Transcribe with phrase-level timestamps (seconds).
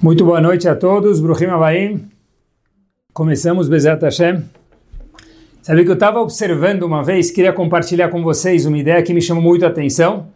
[0.00, 2.08] Muito boa noite a todos, Bruhim Abaim.
[3.12, 4.44] Começamos Bezat Hashem.
[5.60, 9.20] Sabe que eu estava observando uma vez, queria compartilhar com vocês uma ideia que me
[9.20, 10.28] chamou muito a atenção.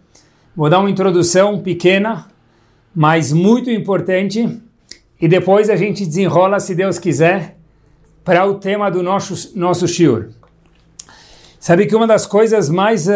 [0.56, 2.26] Vou dar uma introdução pequena,
[2.92, 4.60] mas muito importante,
[5.20, 7.56] e depois a gente desenrola, se Deus quiser,
[8.24, 10.30] para o tema do nosso, nosso shiur.
[11.60, 13.12] Sabe que uma das coisas mais uh,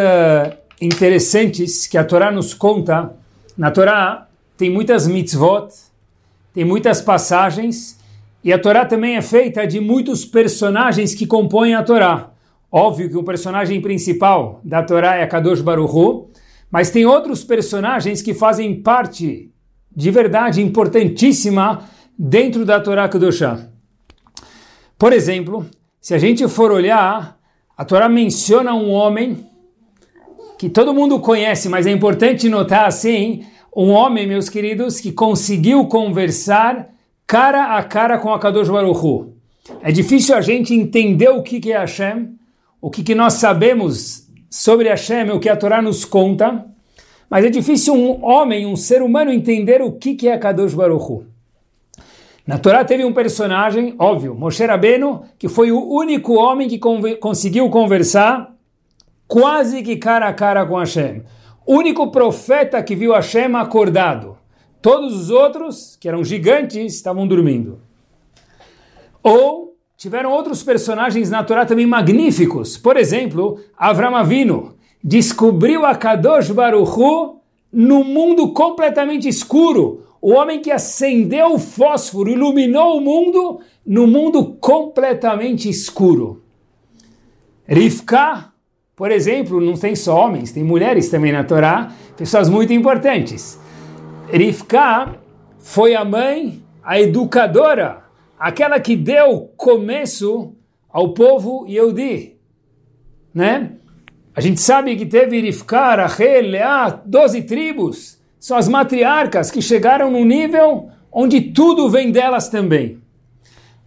[0.81, 3.17] interessantes que a Torá nos conta,
[3.59, 5.86] na Torá tem muitas mitzvot,
[6.57, 8.01] tem muitas passagens,
[8.43, 12.31] e a Torá também é feita de muitos personagens que compõem a Torá.
[12.73, 16.31] Óbvio que o personagem principal da Torá é Kadosh Baruchu,
[16.71, 19.53] mas tem outros personagens que fazem parte
[19.95, 21.85] de verdade importantíssima
[22.19, 23.69] dentro da Torá Kadoshá.
[24.99, 25.67] Por exemplo,
[26.01, 27.39] se a gente for olhar,
[27.77, 29.47] a Torá menciona um homem
[30.59, 33.45] que todo mundo conhece, mas é importante notar assim,
[33.77, 36.89] um homem, meus queridos, que conseguiu conversar
[37.27, 39.29] cara a cara com a Kadosh Baruch
[39.83, 42.31] É difícil a gente entender o que, é Hashem,
[42.81, 46.65] o que, que nós sabemos sobre Hashem, o que a Torá nos conta,
[47.29, 51.27] mas é difícil um homem, um ser humano, entender o que, que é Kadosh Baruch
[52.47, 56.79] Na Torá teve um personagem, óbvio, Moshe Rabbeinu, que foi o único homem que
[57.21, 58.55] conseguiu conversar
[59.29, 61.23] quase que cara a cara com Hashem
[61.67, 64.39] único profeta que viu Hashem acordado.
[64.81, 67.81] Todos os outros, que eram gigantes, estavam dormindo.
[69.23, 72.77] Ou tiveram outros personagens na Torá também magníficos.
[72.77, 77.41] Por exemplo, Avram Avinu descobriu a Kadosh Baruchu
[77.73, 80.05] no mundo completamente escuro.
[80.21, 86.43] O homem que acendeu o fósforo, iluminou o mundo no mundo completamente escuro.
[87.67, 88.53] Rivka
[88.97, 93.61] por exemplo, não tem só homens, tem mulheres também na Torá, pessoas muito importantes.
[94.33, 95.17] Rivka
[95.59, 98.05] foi a mãe, a educadora,
[98.39, 100.55] aquela que deu começo
[100.89, 102.39] ao povo Yehudi,
[103.35, 103.73] né?
[104.35, 110.11] A gente sabe que teve Rivka, Rachel, Leá, 12 tribos, são as matriarcas que chegaram
[110.11, 112.99] no nível onde tudo vem delas também.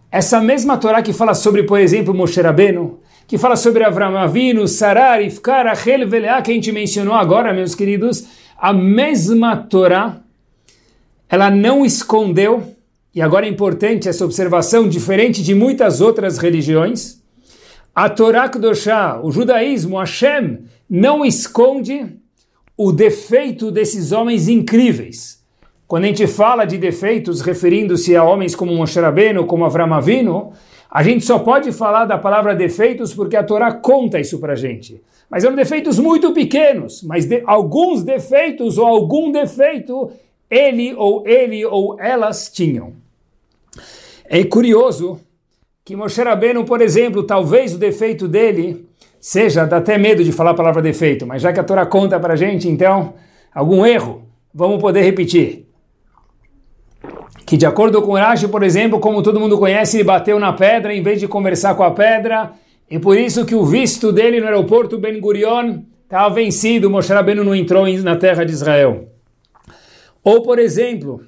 [0.08, 2.99] Essa mesma Torá que fala sobre, por exemplo, Moshe Rabbeinu,
[3.30, 7.76] que fala sobre Avram Avinu, Sarar, Ifkar, Achel, Veleá, que a gente mencionou agora, meus
[7.76, 8.24] queridos,
[8.58, 10.18] a mesma Torá,
[11.28, 12.74] ela não escondeu,
[13.14, 17.22] e agora é importante essa observação, diferente de muitas outras religiões,
[17.94, 22.16] a Torá Kedoshá, o judaísmo, Hashem, não esconde
[22.76, 25.40] o defeito desses homens incríveis.
[25.86, 30.52] Quando a gente fala de defeitos, referindo-se a homens como Moshe Rabbeinu, como Avram Avinu,
[30.90, 35.00] a gente só pode falar da palavra defeitos porque a Torá conta isso para gente.
[35.30, 40.10] Mas eram defeitos muito pequenos, mas de, alguns defeitos ou algum defeito
[40.50, 42.94] ele ou ele ou elas tinham.
[44.24, 45.20] É curioso
[45.84, 48.88] que Moshe Rabbeinu, por exemplo, talvez o defeito dele
[49.20, 52.18] seja, dá até medo de falar a palavra defeito, mas já que a Torá conta
[52.18, 53.14] para gente, então,
[53.54, 55.69] algum erro, vamos poder repetir
[57.50, 60.94] que de acordo com Rashi, por exemplo, como todo mundo conhece, ele bateu na pedra
[60.94, 62.52] em vez de conversar com a pedra,
[62.88, 67.42] e por isso que o visto dele no aeroporto Ben Gurion estava vencido, Moshe Rabbeinu
[67.42, 69.08] não entrou na terra de Israel.
[70.22, 71.24] Ou, por exemplo,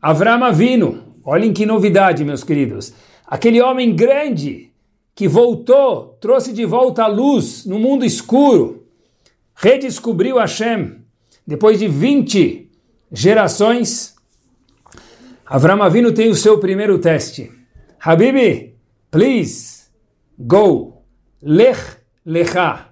[0.00, 2.92] Avram Avinu, olhem que novidade, meus queridos,
[3.26, 4.70] aquele homem grande
[5.12, 8.84] que voltou, trouxe de volta a luz no mundo escuro,
[9.56, 10.98] redescobriu Hashem,
[11.44, 12.70] depois de 20
[13.10, 14.17] gerações,
[15.50, 17.50] Avram Avinu tem o seu primeiro teste.
[17.98, 18.74] Habibi,
[19.10, 19.84] please,
[20.38, 21.02] go.
[21.42, 22.88] Lech lecha.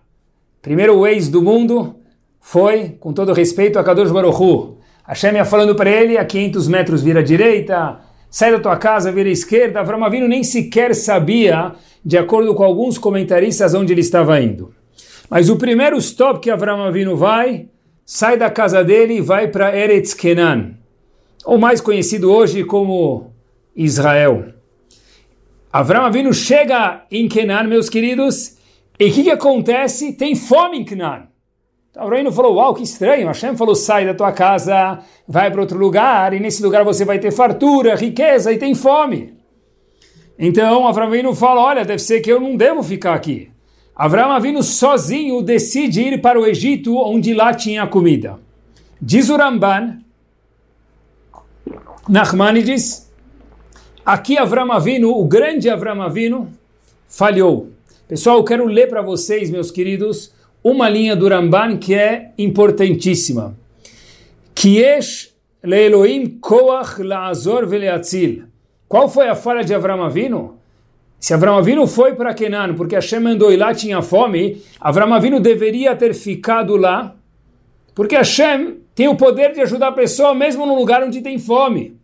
[0.63, 1.97] Primeiro ex do mundo
[2.41, 4.79] foi, com todo respeito, a Kadosh Baruchu.
[5.07, 8.01] Hashem ia falando para ele, a 500 metros vira à direita,
[8.31, 9.81] sai da tua casa, vira à esquerda.
[9.81, 14.75] Avram Avinu nem sequer sabia, de acordo com alguns comentaristas, onde ele estava indo.
[15.29, 17.69] Mas o primeiro stop que Avram Avinu vai,
[18.03, 20.86] sai da casa dele e vai para Eretz Kenan
[21.47, 23.31] ou mais conhecido hoje como
[23.75, 24.47] Israel.
[25.73, 28.57] Avram Avinu chega em Kenan, meus queridos,
[28.99, 30.15] e o que, que, acontece?
[30.15, 31.29] Tem fome em Kenan.
[31.91, 33.29] Então Avram falou, uau, que estranho.
[33.29, 34.99] Hashem falou, sai da tua casa,
[35.29, 39.35] vai para outro lugar, e nesse lugar você vai ter fartura, riqueza e tem fome.
[40.37, 43.51] Então Avram Avinu fala, olha, deve ser que eu não devo ficar aqui.
[43.95, 48.39] Avram Avinu sozinho decide ir para o Egito, onde lá tinha comida.
[49.01, 50.06] Diz o Ramban
[52.09, 53.11] Nachmanides,
[54.05, 56.49] aqui Avram Avinu, o grande Avram Avinu,
[57.09, 57.71] falhou.
[58.09, 63.57] Pessoal, eu quero ler para vocês, meus queridos, uma linha do Ramban que é importantíssima.
[64.55, 68.45] Kiesh Leelohim koach la'azor veleatzil.
[68.89, 70.57] Qual foi a falha de Avram Avinu?
[71.19, 75.41] Se Avram Avinu foi para Kenan porque Hashem mandou e lá tinha fome, Avram Avinu
[75.41, 77.17] deveria ter ficado lá,
[77.95, 82.01] porque Hashem tem o poder de ajudar a pessoa mesmo no lugar onde tem fome.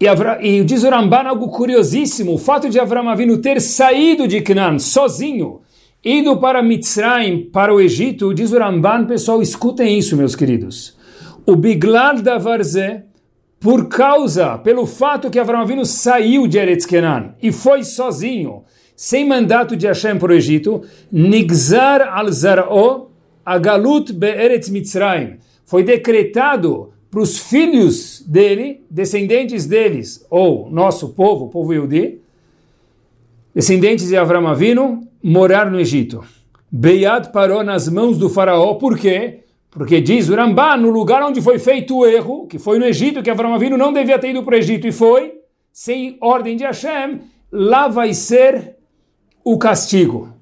[0.00, 4.26] E, Avra, e diz o Ramban algo curiosíssimo, o fato de Avram Avinu ter saído
[4.26, 5.60] de Kenan sozinho,
[6.02, 10.96] ido para Mitzrayim, para o Egito, diz o Ramban, pessoal, escutem isso, meus queridos.
[11.44, 13.04] O Biglal da Varzé,
[13.60, 18.64] por causa, pelo fato que Avram Avinu saiu de Eretz Kenan e foi sozinho,
[18.96, 20.80] sem mandato de Hashem para o Egito,
[21.12, 23.10] Nigzar al-Zar'o
[23.44, 25.38] agalut be'eretz Mitzrayim.
[25.70, 32.20] Foi decretado para os filhos dele, descendentes deles, ou nosso povo, povo Yehudi,
[33.54, 36.24] descendentes de Avram Avinu, morar no Egito.
[36.72, 39.44] Beyad parou nas mãos do faraó, por quê?
[39.70, 43.30] Porque diz o no lugar onde foi feito o erro, que foi no Egito, que
[43.30, 45.34] Avram Avinu não devia ter ido para o Egito e foi,
[45.72, 47.20] sem ordem de Hashem,
[47.52, 48.74] lá vai ser
[49.44, 50.34] o castigo.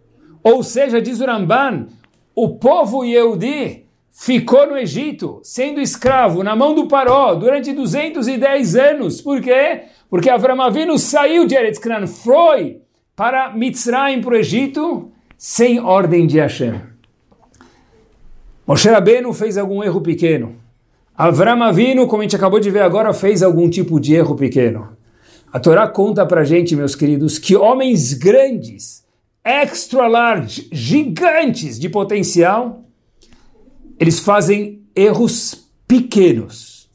[0.42, 1.88] Ou seja, diz o Ramban,
[2.34, 9.20] o povo Yehudi ficou no Egito, sendo escravo, na mão do Paró, durante 210 anos.
[9.20, 9.82] Por quê?
[10.10, 12.80] Porque Avram Avinu saiu de Eretz Canaan, foi
[13.14, 16.80] para Mitzrayim, para o Egito, sem ordem de Hashem.
[18.66, 20.56] Moshe Rabbeinu fez algum erro pequeno.
[21.16, 24.96] Avram Avinu, como a gente acabou de ver agora, fez algum tipo de erro pequeno.
[25.52, 29.04] A Torá conta para gente, meus queridos, que homens grandes,
[29.42, 32.84] extra large, gigantes de potencial,
[33.98, 36.88] eles fazem erros pequenos.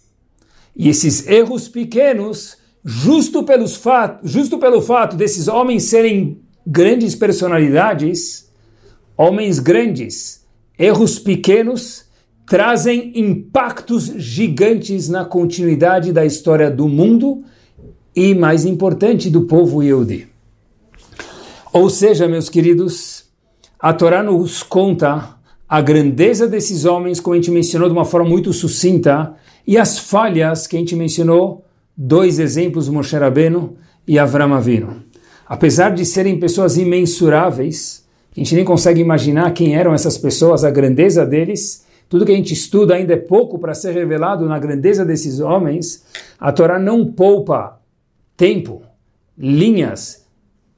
[0.75, 8.49] E esses erros pequenos, justo, pelos fato, justo pelo fato desses homens serem grandes personalidades,
[9.17, 10.45] homens grandes,
[10.77, 12.05] erros pequenos
[12.45, 17.43] trazem impactos gigantes na continuidade da história do mundo
[18.15, 20.27] e, mais importante, do povo Yehudi.
[21.71, 23.25] Ou seja, meus queridos,
[23.79, 25.37] a Torá nos conta
[25.73, 29.33] a grandeza desses homens, como a gente mencionou de uma forma muito sucinta,
[29.65, 31.65] e as falhas que a gente mencionou,
[31.97, 33.75] dois exemplos, Moshe Rabbeinu
[34.07, 35.01] e Avram Avinu.
[35.47, 38.05] Apesar de serem pessoas imensuráveis,
[38.37, 41.83] a gente nem consegue imaginar quem eram essas pessoas, a grandeza deles.
[42.07, 46.03] Tudo que a gente estuda ainda é pouco para ser revelado na grandeza desses homens.
[46.39, 47.81] A Torá não poupa
[48.37, 48.83] tempo,
[49.35, 50.27] linhas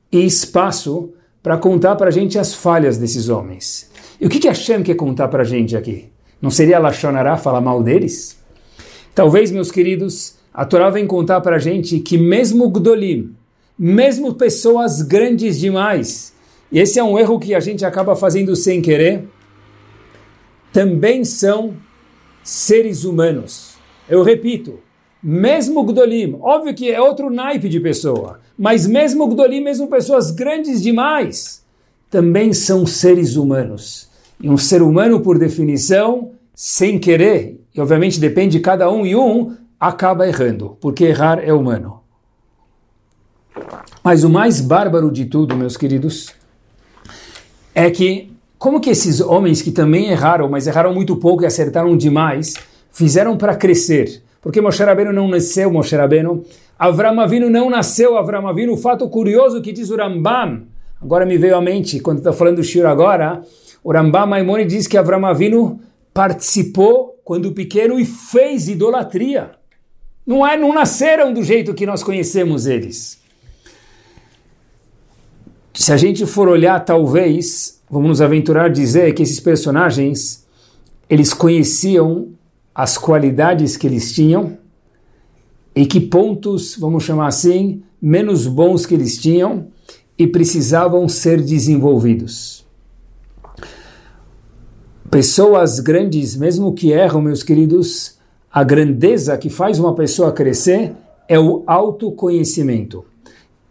[0.09, 1.11] e espaço
[1.43, 3.93] para contar para a gente as falhas desses homens.
[4.25, 6.09] E o que, que Hashem quer contar para a gente aqui?
[6.41, 8.43] Não seria Lachonará falar mal deles?
[9.13, 13.35] Talvez, meus queridos, a Torá vem contar para a gente que mesmo Gdolim,
[13.77, 16.33] mesmo pessoas grandes demais,
[16.71, 19.27] e esse é um erro que a gente acaba fazendo sem querer,
[20.73, 21.75] também são
[22.43, 23.75] seres humanos.
[24.09, 24.79] Eu repito,
[25.21, 30.81] mesmo Gdolim, óbvio que é outro naipe de pessoa, mas mesmo Gdolim, mesmo pessoas grandes
[30.81, 31.63] demais,
[32.09, 34.14] também são seres humanos.
[34.39, 39.15] E um ser humano, por definição, sem querer, e obviamente depende de cada um e
[39.15, 42.01] um, acaba errando, porque errar é humano.
[44.03, 46.33] Mas o mais bárbaro de tudo, meus queridos,
[47.73, 51.95] é que como que esses homens que também erraram, mas erraram muito pouco e acertaram
[51.95, 52.55] demais,
[52.91, 54.23] fizeram para crescer?
[54.41, 56.43] Porque Moshe Rabbeinu não nasceu, Moshe Rabbeinu.
[56.77, 58.73] Avram Avinu não nasceu, Avram Avinu.
[58.73, 60.63] O fato curioso que diz o Rambam,
[61.01, 63.41] agora me veio à mente, quando estou falando do Shiro agora,
[63.85, 65.79] o Rambam Maimoni diz que Avram Avinu
[66.13, 69.51] participou quando pequeno e fez idolatria.
[70.27, 73.23] Não, é, não nasceram do jeito que nós conhecemos eles
[75.75, 80.45] se a gente for olhar, talvez, vamos nos aventurar a dizer que esses personagens,
[81.09, 82.29] eles conheciam
[82.73, 84.57] as qualidades que eles tinham
[85.75, 89.67] e que pontos, vamos chamar assim, menos bons que eles tinham
[90.17, 92.64] e precisavam ser desenvolvidos.
[95.09, 98.17] Pessoas grandes, mesmo que erram, meus queridos,
[98.51, 100.93] a grandeza que faz uma pessoa crescer
[101.27, 103.05] é o autoconhecimento.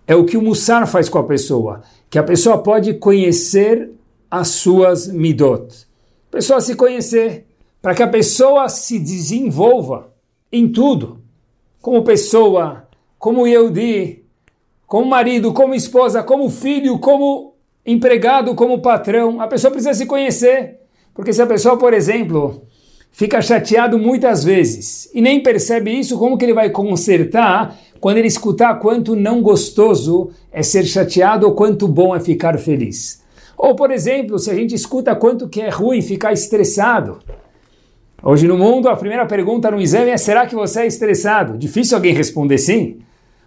[0.06, 3.90] É o que o Mussar faz com a pessoa, que a pessoa pode conhecer
[4.30, 5.86] as suas midot.
[6.28, 7.46] A pessoa se conhecer,
[7.82, 10.12] para que a pessoa se desenvolva
[10.52, 11.20] em tudo,
[11.80, 12.86] como pessoa,
[13.18, 14.22] como Yehudi,
[14.86, 19.40] como marido, como esposa, como filho, como empregado, como patrão.
[19.40, 20.80] A pessoa precisa se conhecer,
[21.14, 22.62] porque se a pessoa, por exemplo,
[23.12, 28.26] fica chateado muitas vezes e nem percebe isso, como que ele vai consertar quando ele
[28.26, 33.22] escutar quanto não gostoso é ser chateado ou quanto bom é ficar feliz.
[33.56, 37.20] Ou, por exemplo, se a gente escuta quanto que é ruim ficar estressado.
[38.22, 41.56] Hoje no mundo, a primeira pergunta no exame é: será que você é estressado?
[41.56, 42.98] Difícil alguém responder sim.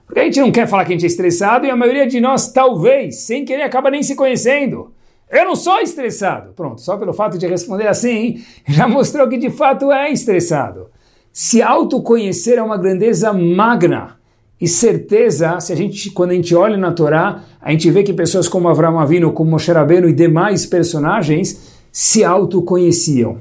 [0.06, 2.22] Porque a gente não quer falar que a gente é estressado e a maioria de
[2.22, 4.94] nós, talvez, sem querer, acaba nem se conhecendo.
[5.30, 6.54] Eu não sou estressado.
[6.54, 10.88] Pronto, só pelo fato de responder assim, já mostrou que de fato é estressado.
[11.32, 14.18] Se autoconhecer é uma grandeza magna
[14.60, 18.14] e certeza, se a gente, quando a gente olha na Torá, a gente vê que
[18.14, 23.40] pessoas como Avram Avinu, como Moshe Rabbeinu e demais personagens se autoconheciam.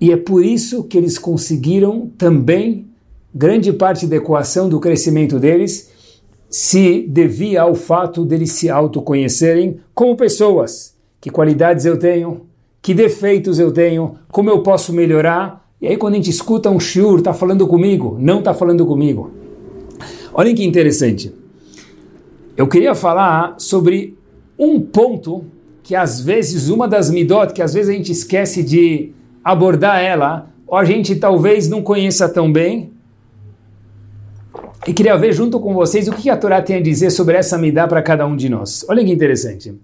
[0.00, 2.86] E é por isso que eles conseguiram também
[3.34, 5.90] grande parte da equação do crescimento deles
[6.48, 10.95] se devia ao fato deles se autoconhecerem como pessoas.
[11.26, 12.42] Que qualidades eu tenho,
[12.80, 15.68] que defeitos eu tenho, como eu posso melhorar.
[15.80, 19.32] E aí quando a gente escuta um shiur, está falando comigo, não está falando comigo.
[20.32, 21.34] Olhem que interessante.
[22.56, 24.16] Eu queria falar sobre
[24.56, 25.44] um ponto
[25.82, 29.10] que às vezes, uma das midot, que às vezes a gente esquece de
[29.42, 32.92] abordar ela, ou a gente talvez não conheça tão bem,
[34.86, 37.58] e queria ver junto com vocês o que a Torá tem a dizer sobre essa
[37.58, 38.86] midá para cada um de nós.
[38.88, 39.74] Olha que interessante.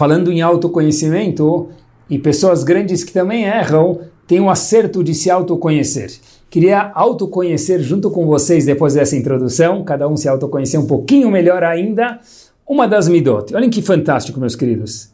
[0.00, 1.68] Falando em autoconhecimento,
[2.08, 6.10] e pessoas grandes que também erram, têm o um acerto de se autoconhecer.
[6.48, 11.62] Queria autoconhecer junto com vocês depois dessa introdução, cada um se autoconhecer um pouquinho melhor
[11.62, 12.18] ainda,
[12.66, 13.54] uma das midot.
[13.54, 15.12] Olhem que fantástico, meus queridos.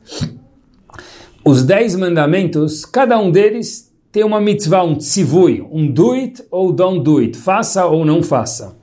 [1.44, 6.72] Os dez mandamentos, cada um deles tem uma mitzvah, um tzivui, um do it ou
[6.72, 8.76] don't do it, faça ou não faça.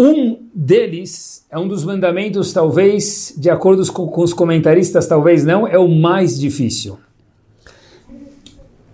[0.00, 5.76] Um deles é um dos mandamentos, talvez, de acordo com, os comentaristas, talvez não, é
[5.76, 6.96] o mais difícil.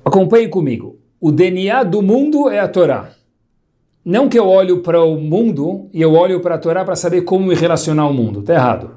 [0.03, 0.99] Acompanhe comigo.
[1.21, 3.11] O DNA do mundo é a Torá.
[4.03, 7.21] Não que eu olho para o mundo e eu olho para a Torá para saber
[7.23, 8.41] como me relacionar ao mundo.
[8.41, 8.97] Está errado.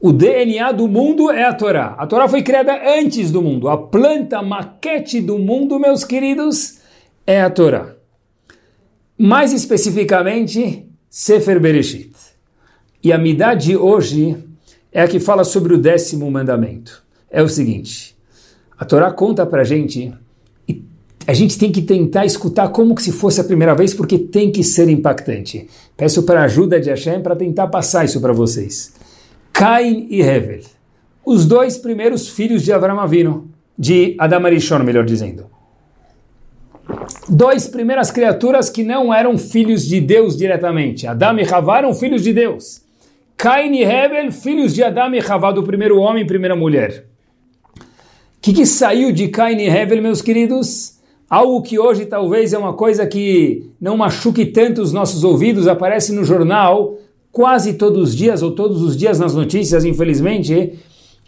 [0.00, 1.94] O DNA do mundo é a Torá.
[1.96, 3.68] A Torá foi criada antes do mundo.
[3.68, 6.80] A planta, maquete do mundo, meus queridos,
[7.24, 7.94] é a Torá.
[9.16, 10.83] Mais especificamente,
[11.16, 12.10] Sefer Bereshit.
[13.00, 14.36] E a Midah de hoje
[14.90, 17.04] é a que fala sobre o décimo mandamento.
[17.30, 18.16] É o seguinte,
[18.76, 20.12] a Torá conta para a gente,
[20.68, 20.82] e
[21.24, 24.50] a gente tem que tentar escutar como que se fosse a primeira vez, porque tem
[24.50, 25.68] que ser impactante.
[25.96, 28.92] Peço para a ajuda de Hashem para tentar passar isso para vocês.
[29.52, 30.62] Cain e Hevel,
[31.24, 35.53] os dois primeiros filhos de Avram Avino, de Adam Arishon, melhor dizendo
[37.28, 41.06] dois primeiras criaturas que não eram filhos de Deus diretamente.
[41.06, 42.82] Adão e Havá eram filhos de Deus.
[43.36, 47.06] Cain e Hebel, filhos de Adão e Havá, do primeiro homem e primeira mulher.
[47.76, 50.98] O que, que saiu de Cain e Hebel, meus queridos?
[51.28, 56.12] Algo que hoje talvez é uma coisa que não machuque tanto os nossos ouvidos, aparece
[56.12, 56.98] no jornal
[57.32, 60.78] quase todos os dias, ou todos os dias nas notícias, infelizmente,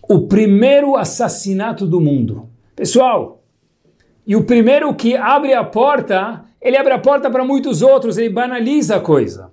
[0.08, 2.48] o primeiro assassinato do mundo.
[2.76, 3.35] Pessoal,
[4.26, 8.28] e o primeiro que abre a porta, ele abre a porta para muitos outros, ele
[8.28, 9.50] banaliza a coisa.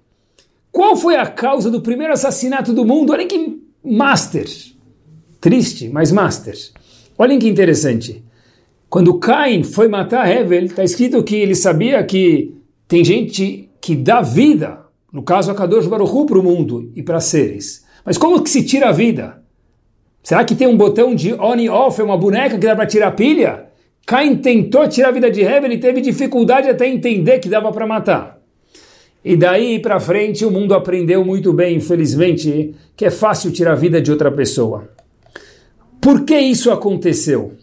[0.72, 3.14] Qual foi a causa do primeiro assassinato do mundo?
[3.14, 4.48] Olhem que master.
[5.40, 6.56] Triste, mas master.
[7.18, 8.24] Olhem que interessante.
[8.90, 12.56] Quando Cain foi matar Hevel, está escrito que ele sabia que
[12.88, 14.80] tem gente que dá vida,
[15.12, 17.86] no caso a Kadosh Baruch para o mundo e para seres.
[18.04, 19.44] Mas como que se tira a vida?
[20.24, 22.88] Será que tem um botão de on e off, é uma boneca que dá para
[22.88, 23.68] tirar pilha?
[24.06, 27.88] Caim tentou tirar a vida de Hevel e teve dificuldade até entender que dava para
[27.88, 28.40] matar.
[29.24, 33.76] E daí para frente o mundo aprendeu muito bem, infelizmente, que é fácil tirar a
[33.76, 34.90] vida de outra pessoa.
[36.02, 37.54] Por que isso aconteceu?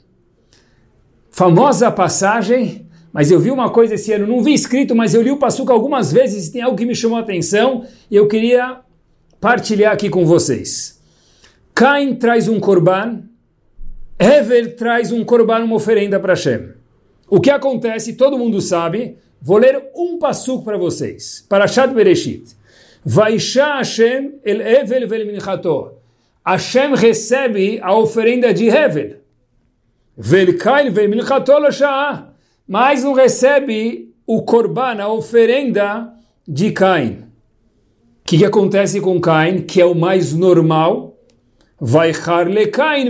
[1.30, 5.30] Famosa passagem, mas eu vi uma coisa esse ano, não vi escrito, mas eu li
[5.30, 8.78] o Passuca algumas vezes e tem algo que me chamou a atenção e eu queria
[9.38, 10.98] partilhar aqui com vocês.
[11.74, 13.22] Caim traz um corban
[14.22, 16.74] Hever traz um korban, uma oferenda para Hashem.
[17.26, 21.46] O que acontece, todo mundo sabe, vou ler um passuco para vocês.
[21.48, 22.54] Parashat Bereshit.
[23.02, 25.92] Vaisha Hashem el Hevel vel minchato.
[26.46, 29.20] Hashem recebe a oferenda de Hevel.
[30.18, 31.52] Vel kain vel minchato
[32.68, 36.12] Mas não recebe o korban, a oferenda
[36.46, 37.24] de Cain.
[38.20, 41.16] O que, que acontece com Cain, que é o mais normal?
[41.80, 42.12] Vai
[42.48, 43.06] le Cain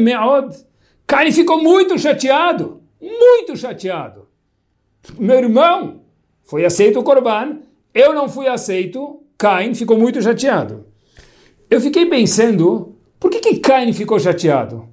[1.10, 4.28] Caim ficou muito chateado, muito chateado.
[5.18, 6.02] Meu irmão
[6.44, 7.62] foi aceito o Corban,
[7.92, 10.86] eu não fui aceito, Caim ficou muito chateado.
[11.68, 14.88] Eu fiquei pensando, por que, que Caim ficou chateado?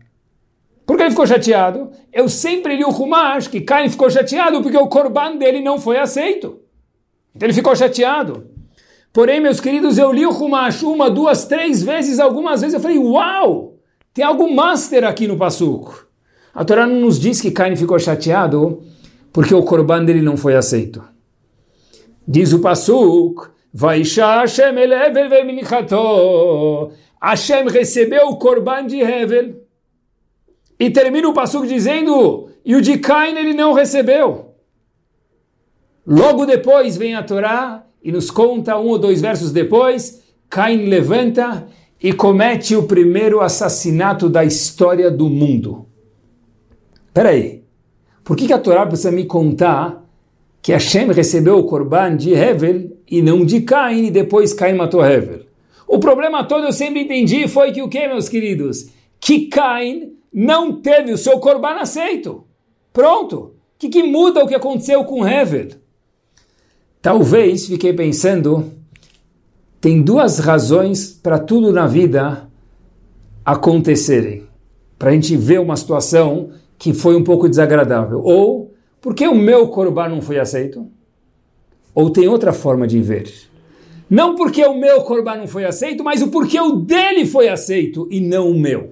[0.88, 1.92] Por que ele ficou chateado?
[2.12, 6.00] Eu sempre li o Humash que Caim ficou chateado porque o Corban dele não foi
[6.00, 6.62] aceito.
[7.36, 8.50] Então ele ficou chateado.
[9.14, 12.98] Porém, meus queridos, eu li o Humash uma, duas, três vezes, algumas vezes eu falei,
[12.98, 13.76] uau,
[14.16, 16.07] tem algo master aqui no Passuco.
[16.58, 18.82] A Torá não nos diz que Cain ficou chateado
[19.32, 21.04] porque o corban dele não foi aceito.
[22.28, 22.60] Diz o
[23.72, 24.74] Vaisha Hashem.
[27.22, 29.68] Hashem recebeu o corban de Hevel.
[30.80, 34.56] E termina o Pasuk dizendo, e o de Cain ele não recebeu.
[36.08, 41.68] Logo depois vem a Torá e nos conta um ou dois versos depois, Cain levanta
[42.02, 45.86] e comete o primeiro assassinato da história do mundo.
[47.18, 47.64] Espera aí,
[48.24, 50.08] por que, que a Torá precisa me contar
[50.62, 55.04] que Hashem recebeu o Corban de Hevel e não de Cain e depois Cain matou
[55.04, 55.48] Hevel?
[55.88, 58.90] O problema todo eu sempre entendi foi que o que, meus queridos?
[59.20, 62.44] Que Cain não teve o seu Corban aceito.
[62.94, 63.36] Pronto.
[63.38, 65.70] O que, que muda o que aconteceu com Hevel?
[67.02, 68.74] Talvez, fiquei pensando,
[69.82, 72.48] tem duas razões para tudo na vida
[73.44, 74.44] acontecerem.
[75.00, 78.22] Para a gente ver uma situação que foi um pouco desagradável.
[78.24, 80.88] Ou porque o meu corban não foi aceito?
[81.94, 83.32] Ou tem outra forma de ver?
[84.10, 88.08] Não porque o meu corban não foi aceito, mas o porquê o dele foi aceito
[88.10, 88.92] e não o meu.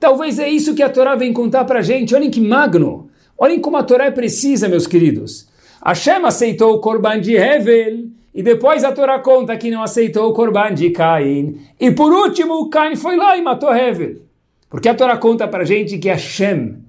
[0.00, 2.14] Talvez é isso que a Torá vem contar para gente.
[2.14, 3.08] Olhem que magno.
[3.38, 5.48] Olhem como a Torá é precisa, meus queridos.
[5.84, 10.32] Hashem aceitou o corban de Hevel e depois a Torá conta que não aceitou o
[10.32, 11.60] corban de Caim.
[11.78, 14.22] E por último, Caim foi lá e matou Hevel.
[14.68, 16.81] Porque a Torá conta para gente que Hashem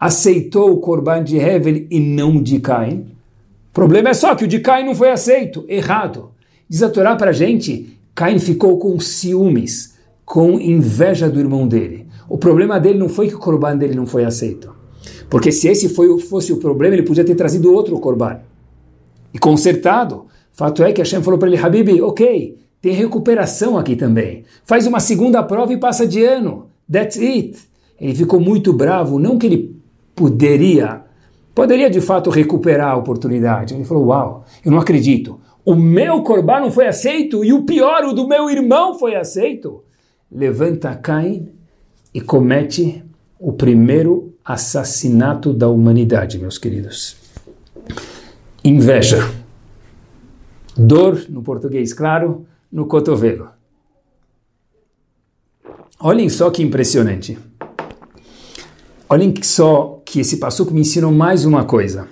[0.00, 3.08] aceitou o Corban de Hevel e não de Caim.
[3.70, 5.62] O problema é só que o de Caim não foi aceito.
[5.68, 6.30] Errado.
[6.66, 12.06] Diz a Torá para a gente, Caim ficou com ciúmes, com inveja do irmão dele.
[12.28, 14.74] O problema dele não foi que o Corban dele não foi aceito.
[15.28, 18.40] Porque se esse foi, fosse o problema, ele podia ter trazido outro Corban.
[19.34, 20.26] E consertado.
[20.52, 24.44] Fato é que Hashem falou para ele, Habib, ok, tem recuperação aqui também.
[24.64, 26.68] Faz uma segunda prova e passa de ano.
[26.90, 27.58] That's it.
[28.00, 29.79] Ele ficou muito bravo, não que ele
[30.20, 31.02] poderia,
[31.54, 33.72] poderia de fato recuperar a oportunidade.
[33.72, 35.40] Ele falou: Uau, eu não acredito.
[35.64, 39.82] O meu corban não foi aceito e o pior, o do meu irmão foi aceito.
[40.30, 41.48] Levanta Caim
[42.12, 43.02] e comete
[43.38, 47.16] o primeiro assassinato da humanidade, meus queridos.
[48.62, 49.18] Inveja.
[50.76, 53.48] Dor, no português claro, no cotovelo.
[55.98, 57.38] Olhem só que impressionante.
[59.12, 62.06] Olhem só que esse passuco me ensinou mais uma coisa.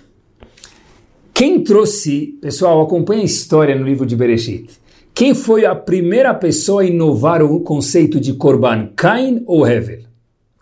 [1.33, 4.69] Quem trouxe, pessoal, acompanha a história no livro de Bereshit.
[5.15, 10.07] Quem foi a primeira pessoa a inovar o conceito de Korban, Cain ou Hevel?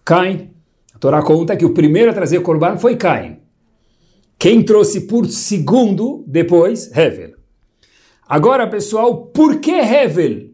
[0.04, 0.50] Cain.
[0.92, 3.38] A Torá conta que o primeiro a trazer Korban foi Cain.
[4.38, 6.94] Quem trouxe por segundo depois?
[6.94, 7.34] Hevel.
[8.28, 10.50] Agora, pessoal, por que Hevel,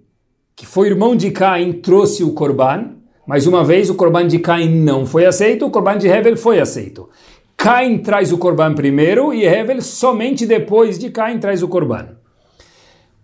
[0.54, 3.01] que foi irmão de Cain, trouxe o Korban?
[3.26, 6.58] Mais uma vez, o Corban de Cain não foi aceito, o Corban de Hevel foi
[6.58, 7.08] aceito.
[7.56, 12.16] Cain traz o Corban primeiro e Hevel somente depois de Cain traz o Corban.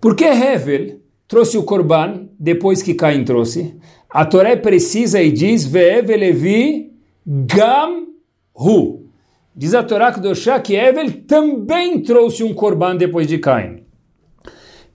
[0.00, 3.76] Por que Hevel trouxe o Corban depois que Cain trouxe?
[4.08, 6.92] A Torá precisa e diz Ve'evelevi
[7.26, 8.06] gam
[8.54, 9.08] hu.
[9.56, 10.12] Diz a Torá
[10.62, 13.80] que Hevel também trouxe um Corban depois de Cain.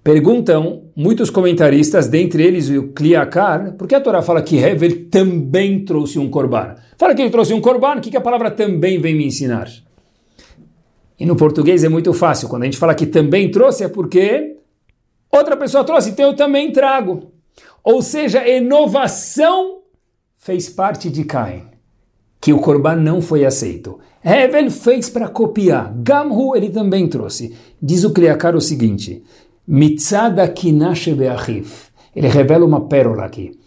[0.02, 5.84] Perguntam muitos comentaristas, dentre eles o Kliakar, por que a Torá fala que Hevel também
[5.84, 6.76] trouxe um korban?
[6.98, 9.68] Fala que ele trouxe um korban, o que, que a palavra também vem me ensinar?
[11.20, 14.58] E no português é muito fácil, quando a gente fala que também trouxe é porque
[15.32, 17.32] outra pessoa trouxe, então eu também trago.
[17.84, 19.80] Ou seja, inovação
[20.38, 21.64] fez parte de Cain,
[22.40, 24.00] que o korban não foi aceito.
[24.24, 27.56] Hevel fez para copiar, Gamhu ele também trouxe.
[27.82, 29.24] Diz o Kliakar o seguinte,
[29.68, 31.70] Mitzada kinashe be'achiv.
[32.16, 33.58] Ele revela uma pérola aqui.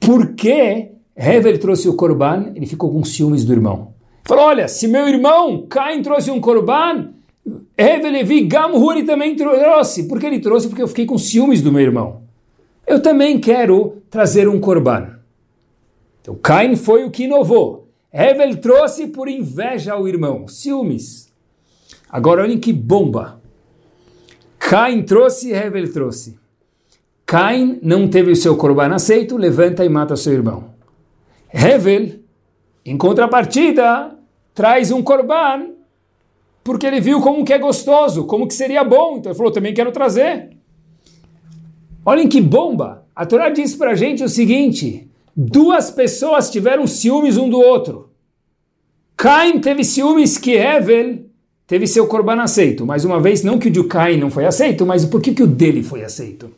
[0.00, 2.52] Por que Hevel trouxe o korban?
[2.54, 3.94] Ele ficou com ciúmes do irmão.
[4.24, 7.10] Falou, olha, se meu irmão Cain trouxe um korban,
[7.78, 10.08] Hevel Levi Gamhuri também trouxe.
[10.08, 10.68] Por que ele trouxe?
[10.68, 12.22] Porque eu fiquei com ciúmes do meu irmão.
[12.86, 15.18] Eu também quero trazer um korban.
[16.20, 17.88] Então Cain foi o que inovou.
[18.12, 20.48] Hevel trouxe por inveja ao irmão.
[20.48, 21.32] Ciúmes.
[22.10, 23.40] Agora olhem que bomba.
[24.68, 26.36] Cain trouxe, Hevel trouxe.
[27.24, 30.72] Cain não teve o seu corban aceito, levanta e mata seu irmão.
[31.54, 32.18] Hevel,
[32.84, 34.18] em contrapartida,
[34.52, 35.68] traz um corban
[36.64, 39.18] porque ele viu como que é gostoso, como que seria bom.
[39.18, 40.56] Então ele falou, também quero trazer.
[42.04, 43.06] Olhem que bomba!
[43.14, 48.10] A Torá diz para a gente o seguinte: duas pessoas tiveram ciúmes um do outro.
[49.16, 51.25] Cain teve ciúmes que Hevel
[51.66, 52.86] teve seu corban aceito.
[52.86, 55.42] Mais uma vez, não que o de Caim não foi aceito, mas por que, que
[55.42, 56.50] o dele foi aceito?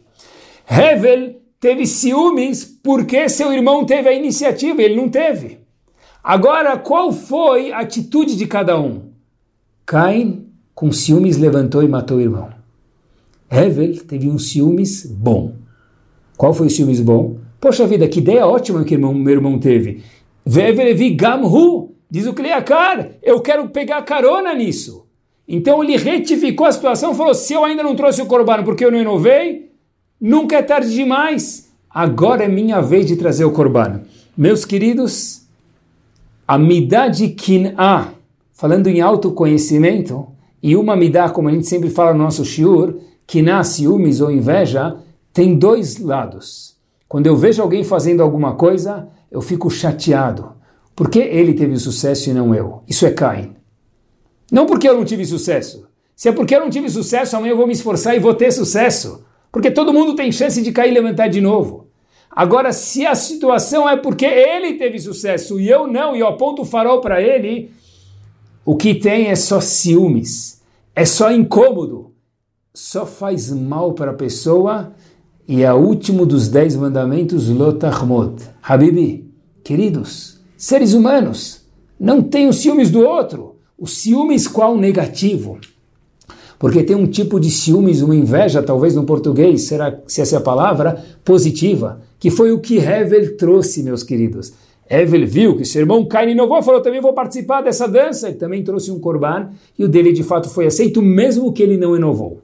[0.68, 5.58] Hevel teve ciúmes porque seu irmão teve a iniciativa, ele não teve.
[6.22, 9.08] Agora, qual foi a atitude de cada um?
[9.86, 12.50] Cain, com ciúmes, levantou e matou o irmão.
[13.50, 15.54] Hevel teve um ciúmes bom.
[16.36, 17.38] Qual foi o ciúmes bom?
[17.60, 20.02] Poxa vida, que ideia ótima que meu irmão teve.
[20.44, 25.06] Vevelevi gamhu, diz o Kleakar, eu quero pegar carona nisso.
[25.46, 28.90] Então ele retificou a situação, falou: se eu ainda não trouxe o corbano porque eu
[28.90, 29.70] não inovei,
[30.20, 31.68] nunca é tarde demais.
[31.90, 34.02] Agora é minha vez de trazer o corbano.
[34.36, 35.42] Meus queridos,
[36.46, 38.12] a midá de kin'a,
[38.52, 40.28] falando em autoconhecimento,
[40.62, 44.96] e uma midá, como a gente sempre fala no nosso shiur, kin'a, ciúmes ou inveja,
[45.32, 46.76] tem dois lados.
[47.08, 50.57] Quando eu vejo alguém fazendo alguma coisa, eu fico chateado.
[50.98, 52.82] Por que ele teve sucesso e não eu?
[52.88, 53.54] Isso é Cain.
[54.50, 55.86] Não porque eu não tive sucesso.
[56.16, 58.50] Se é porque eu não tive sucesso, amanhã eu vou me esforçar e vou ter
[58.50, 59.24] sucesso.
[59.52, 61.86] Porque todo mundo tem chance de cair e levantar de novo.
[62.28, 66.62] Agora, se a situação é porque ele teve sucesso e eu não, e eu aponto
[66.62, 67.70] o farol para ele,
[68.64, 70.60] o que tem é só ciúmes,
[70.96, 72.12] é só incômodo,
[72.74, 74.92] só faz mal para a pessoa
[75.46, 78.42] e é o último dos dez mandamentos, Lotahmod.
[78.60, 79.32] Habibi,
[79.62, 81.62] queridos, seres humanos,
[81.98, 83.54] não tenham ciúmes do outro.
[83.78, 85.58] O ciúmes qual negativo?
[86.58, 90.38] Porque tem um tipo de ciúmes, uma inveja, talvez no português, será se essa é
[90.38, 94.52] a palavra, positiva, que foi o que Hevel trouxe, meus queridos.
[94.90, 98.64] Hevel viu que seu irmão Cain inovou, falou, também vou participar dessa dança, ele também
[98.64, 102.42] trouxe um corban, e o dele de fato foi aceito, mesmo que ele não inovou.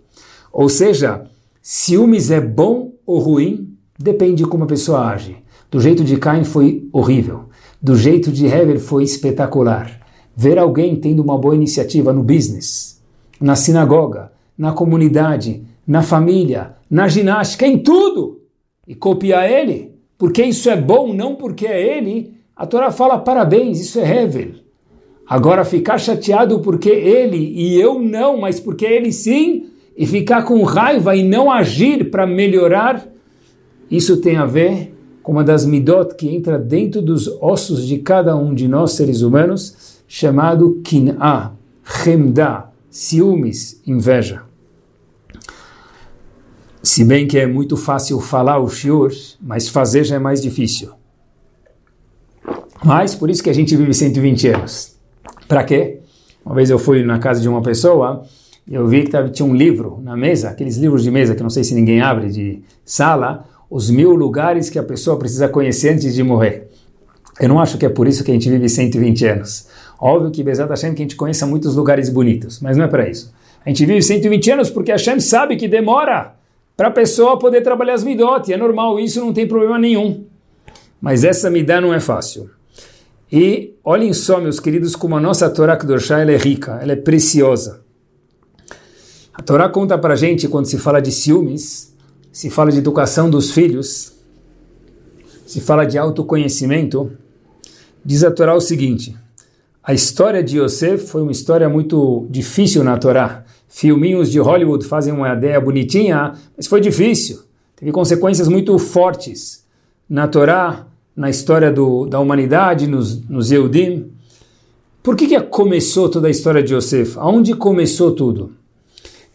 [0.52, 1.24] Ou seja,
[1.60, 3.74] ciúmes é bom ou ruim?
[3.98, 5.36] Depende de como a pessoa age.
[5.68, 7.46] Do jeito de Cain foi horrível,
[7.84, 10.00] do jeito de Hevel foi espetacular.
[10.34, 12.98] Ver alguém tendo uma boa iniciativa no business,
[13.38, 18.40] na sinagoga, na comunidade, na família, na ginástica, em tudo,
[18.88, 23.78] e copiar ele, porque isso é bom, não porque é ele, a Torá fala parabéns,
[23.78, 24.52] isso é Hevel.
[25.26, 30.62] Agora ficar chateado porque ele e eu não, mas porque ele sim, e ficar com
[30.62, 33.06] raiva e não agir para melhorar,
[33.90, 34.93] isso tem a ver
[35.24, 39.22] com uma das midot que entra dentro dos ossos de cada um de nós seres
[39.22, 44.42] humanos, chamado kin'a, remda, ciúmes, inveja.
[46.82, 49.10] Se bem que é muito fácil falar o shiur,
[49.40, 50.92] mas fazer já é mais difícil.
[52.84, 54.94] Mas por isso que a gente vive 120 anos.
[55.48, 56.00] Para quê?
[56.44, 58.26] Uma vez eu fui na casa de uma pessoa,
[58.70, 61.64] eu vi que tinha um livro na mesa, aqueles livros de mesa que não sei
[61.64, 66.22] se ninguém abre, de sala, os mil lugares que a pessoa precisa conhecer antes de
[66.22, 66.68] morrer.
[67.40, 69.66] Eu não acho que é por isso que a gente vive 120 anos.
[70.00, 73.10] Óbvio que Bezat Hashem que a gente conheça muitos lugares bonitos, mas não é para
[73.10, 73.34] isso.
[73.66, 76.36] A gente vive 120 anos porque Hashem sabe que demora
[76.76, 80.24] para a pessoa poder trabalhar as midot, é normal, isso não tem problema nenhum.
[81.00, 82.48] Mas essa midá não é fácil.
[83.30, 86.96] E olhem só, meus queridos, como a nossa Torá Kedoshá ela é rica, ela é
[86.96, 87.82] preciosa.
[89.32, 91.92] A Torá conta para a gente, quando se fala de ciúmes,
[92.34, 94.12] se fala de educação dos filhos,
[95.46, 97.12] se fala de autoconhecimento,
[98.04, 99.16] diz a Torá o seguinte,
[99.80, 103.44] a história de Yosef foi uma história muito difícil na Torá.
[103.68, 107.40] Filminhos de Hollywood fazem uma ideia bonitinha, mas foi difícil.
[107.76, 109.64] Teve consequências muito fortes
[110.10, 114.10] na Torá, na história do, da humanidade, nos, nos Eudim.
[115.04, 117.16] Por que, que começou toda a história de Yosef?
[117.16, 118.50] Aonde começou tudo?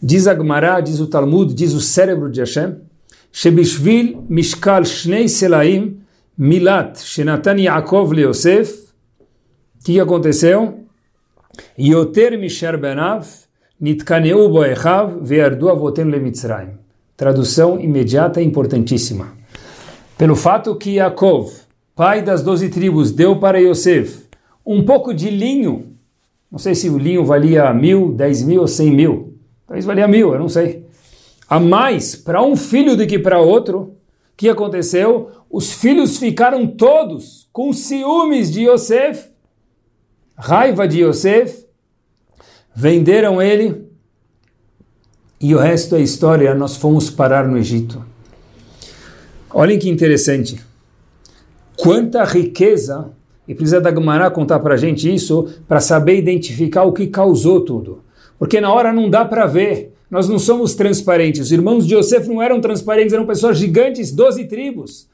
[0.03, 2.88] Diz Agmará, diz o Talmud, diz o cérebro de Hashem,
[3.31, 6.01] Shebishvil Mishkal Shnei Selaim
[6.39, 8.89] Milat Shenatan Yaakov Leosef
[9.79, 10.85] o que aconteceu?
[11.77, 13.25] Yoter Misher Benav
[13.79, 16.71] Nitkaneu Boechav Ve'ardu Avotem Lemitzrayim.
[17.15, 19.33] Tradução imediata e importantíssima.
[20.17, 21.49] Pelo fato que Yaakov,
[21.95, 24.27] pai das doze tribos, deu para Yosef
[24.65, 25.95] um pouco de linho,
[26.51, 30.33] não sei se o linho valia mil, dez mil ou cem mil, talvez valia mil,
[30.33, 30.85] eu não sei,
[31.49, 33.93] a mais para um filho do que para outro, o
[34.37, 35.31] que aconteceu?
[35.49, 39.29] Os filhos ficaram todos com ciúmes de Yosef
[40.39, 41.65] raiva de Yosef,
[42.73, 43.89] venderam ele
[45.41, 48.03] e o resto é história, nós fomos parar no Egito.
[49.51, 50.63] Olhem que interessante.
[51.75, 53.11] Quanta riqueza,
[53.47, 57.61] e precisa da Gemara contar para a gente isso, para saber identificar o que causou
[57.61, 58.03] tudo.
[58.37, 61.41] Porque na hora não dá para ver, nós não somos transparentes.
[61.41, 65.07] Os irmãos de Yosef não eram transparentes, eram pessoas gigantes, doze tribos.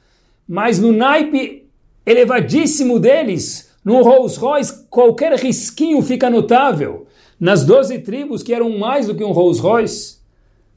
[0.48, 1.66] Mas no naipe
[2.04, 7.06] elevadíssimo deles, no Rolls Royce, qualquer risquinho fica notável.
[7.38, 10.16] Nas doze tribos, que eram mais do que um Rolls Royce,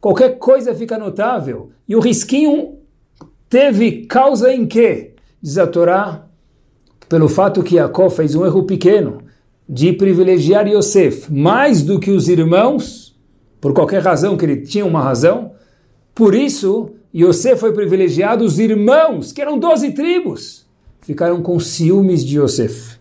[0.01, 1.71] qualquer coisa fica notável.
[1.87, 2.79] E o risquinho
[3.49, 5.13] teve causa em quê?
[5.41, 6.25] Diz a Torá,
[7.07, 9.23] pelo fato que Jacó fez um erro pequeno.
[9.71, 13.08] de privilegiar Yosef mais do que os irmãos,
[13.59, 15.51] por qualquer razão que ele tinha uma razão,
[16.15, 20.65] por isso Yosef foi privilegiado, os irmãos, que eram doze tribos,
[21.01, 22.97] ficaram com ciúmes de Yosef.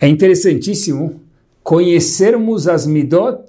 [0.00, 1.20] É interessantíssimo
[1.62, 3.42] conhecermos as midot,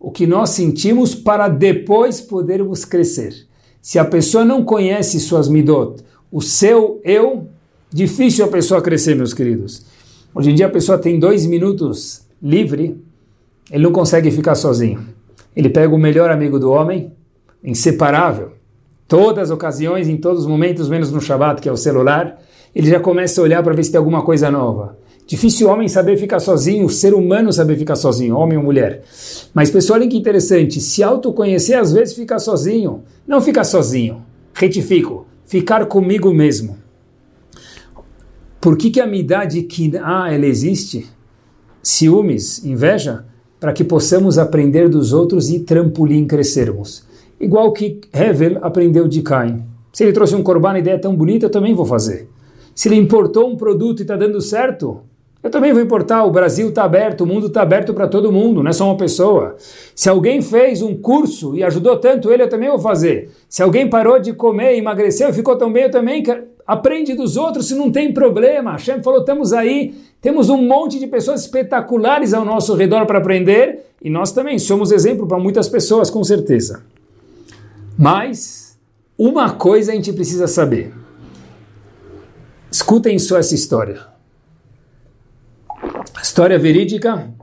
[0.00, 3.46] o que nós sentimos, para depois podermos crescer.
[3.82, 7.46] Se a pessoa não conhece suas midot, o seu eu,
[7.92, 9.84] difícil a pessoa crescer, meus queridos.
[10.34, 12.96] Hoje em dia a pessoa tem dois minutos livre,
[13.70, 15.17] ele não consegue ficar sozinho.
[15.58, 17.12] Ele pega o melhor amigo do homem,
[17.64, 18.52] inseparável,
[19.08, 22.40] todas as ocasiões, em todos os momentos, menos no Shabat, que é o celular,
[22.72, 24.96] ele já começa a olhar para ver se tem alguma coisa nova.
[25.26, 29.02] Difícil o homem saber ficar sozinho, o ser humano saber ficar sozinho, homem ou mulher.
[29.52, 33.02] Mas, pessoal, olha que interessante, se autoconhecer, às vezes ficar sozinho.
[33.26, 34.22] Não ficar sozinho,
[34.54, 36.78] retifico, ficar comigo mesmo.
[38.60, 41.08] Por que, que a midade que ah, ela existe?
[41.82, 43.24] Ciúmes, inveja,
[43.60, 47.04] para que possamos aprender dos outros e trampolim crescermos.
[47.40, 49.62] Igual que Hevel aprendeu de Cain.
[49.92, 52.28] Se ele trouxe um corban, ideia tão bonita, eu também vou fazer.
[52.74, 55.00] Se ele importou um produto e está dando certo,
[55.42, 56.24] eu também vou importar.
[56.24, 58.96] O Brasil está aberto, o mundo está aberto para todo mundo, não é só uma
[58.96, 59.56] pessoa.
[59.94, 63.30] Se alguém fez um curso e ajudou tanto ele, eu também vou fazer.
[63.48, 66.44] Se alguém parou de comer, emagreceu ficou tão bem, eu também quero.
[66.66, 68.72] Aprende dos outros se não tem problema.
[68.72, 73.86] Hashem falou: estamos aí, temos um monte de pessoas espetaculares ao nosso redor para aprender
[74.02, 76.82] e nós também somos exemplo para muitas pessoas, com certeza.
[77.96, 78.78] Mas
[79.16, 80.92] uma coisa a gente precisa saber.
[82.70, 84.17] Escutem só essa história.
[86.38, 87.34] História verídica,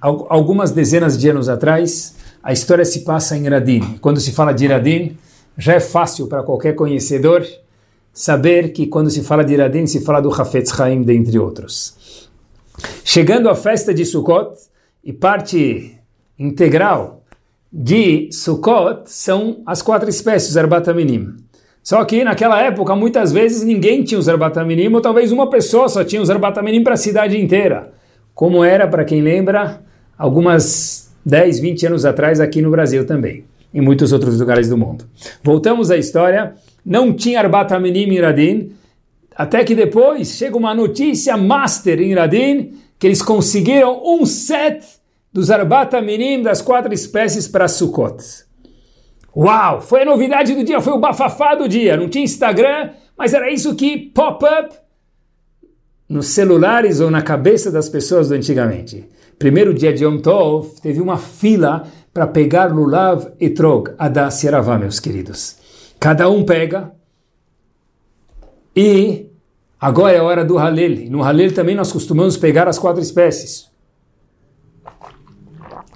[0.00, 3.98] algumas dezenas de anos atrás, a história se passa em Iradim.
[4.00, 5.18] Quando se fala de Iradim,
[5.58, 7.46] já é fácil para qualquer conhecedor
[8.10, 12.30] saber que quando se fala de Iradim, se fala do Hafetz Haim, dentre outros.
[13.04, 14.56] Chegando à festa de Sukkot,
[15.04, 15.98] e parte
[16.38, 17.24] integral
[17.70, 21.36] de Sukkot são as quatro espécies, Arbataminim.
[21.82, 26.02] Só que naquela época, muitas vezes, ninguém tinha os Arbataminim, ou talvez uma pessoa só
[26.02, 27.97] tinha os Arbataminim para a cidade inteira
[28.38, 29.82] como era, para quem lembra,
[30.16, 35.06] algumas 10, 20 anos atrás aqui no Brasil também, em muitos outros lugares do mundo.
[35.42, 36.54] Voltamos à história,
[36.86, 38.70] não tinha Arbat Aminim em Radin,
[39.34, 44.86] até que depois chega uma notícia master em Radin, que eles conseguiram um set
[45.32, 48.22] dos Arbat Aminim das quatro espécies para Sukkot.
[49.36, 49.80] Uau!
[49.80, 51.96] Foi a novidade do dia, foi o bafafá do dia.
[51.96, 54.76] Não tinha Instagram, mas era isso que pop-up
[56.08, 59.08] nos celulares ou na cabeça das pessoas do antigamente.
[59.38, 64.78] Primeiro dia de Yom Tov, teve uma fila para pegar Lulav e Trog, Adá Sieravá,
[64.78, 65.56] meus queridos.
[66.00, 66.92] Cada um pega
[68.74, 69.26] e
[69.80, 71.10] agora é a hora do Halel.
[71.10, 73.68] No Halel também nós costumamos pegar as quatro espécies.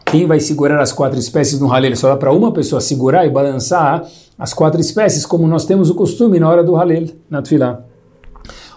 [0.04, 1.96] Quem vai segurar as quatro espécies no Halel?
[1.96, 4.06] Só dá para uma pessoa segurar e balançar
[4.38, 7.91] as quatro espécies, como nós temos o costume na hora do Halel, na Tfilah.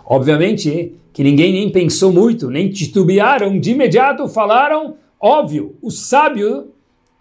[0.06, 6.72] Obviamente, que ninguém nem pensou muito, nem titubearam, de imediato falaram, óbvio, o sábio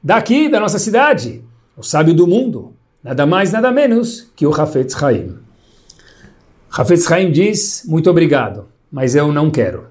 [0.02, 1.42] daqui, da nossa cidade,
[1.76, 5.36] o sábio do mundo, nada mais, nada menos que o Hafetz Haim.
[6.70, 9.86] Hafetz Haim diz, muito obrigado, mas eu não quero.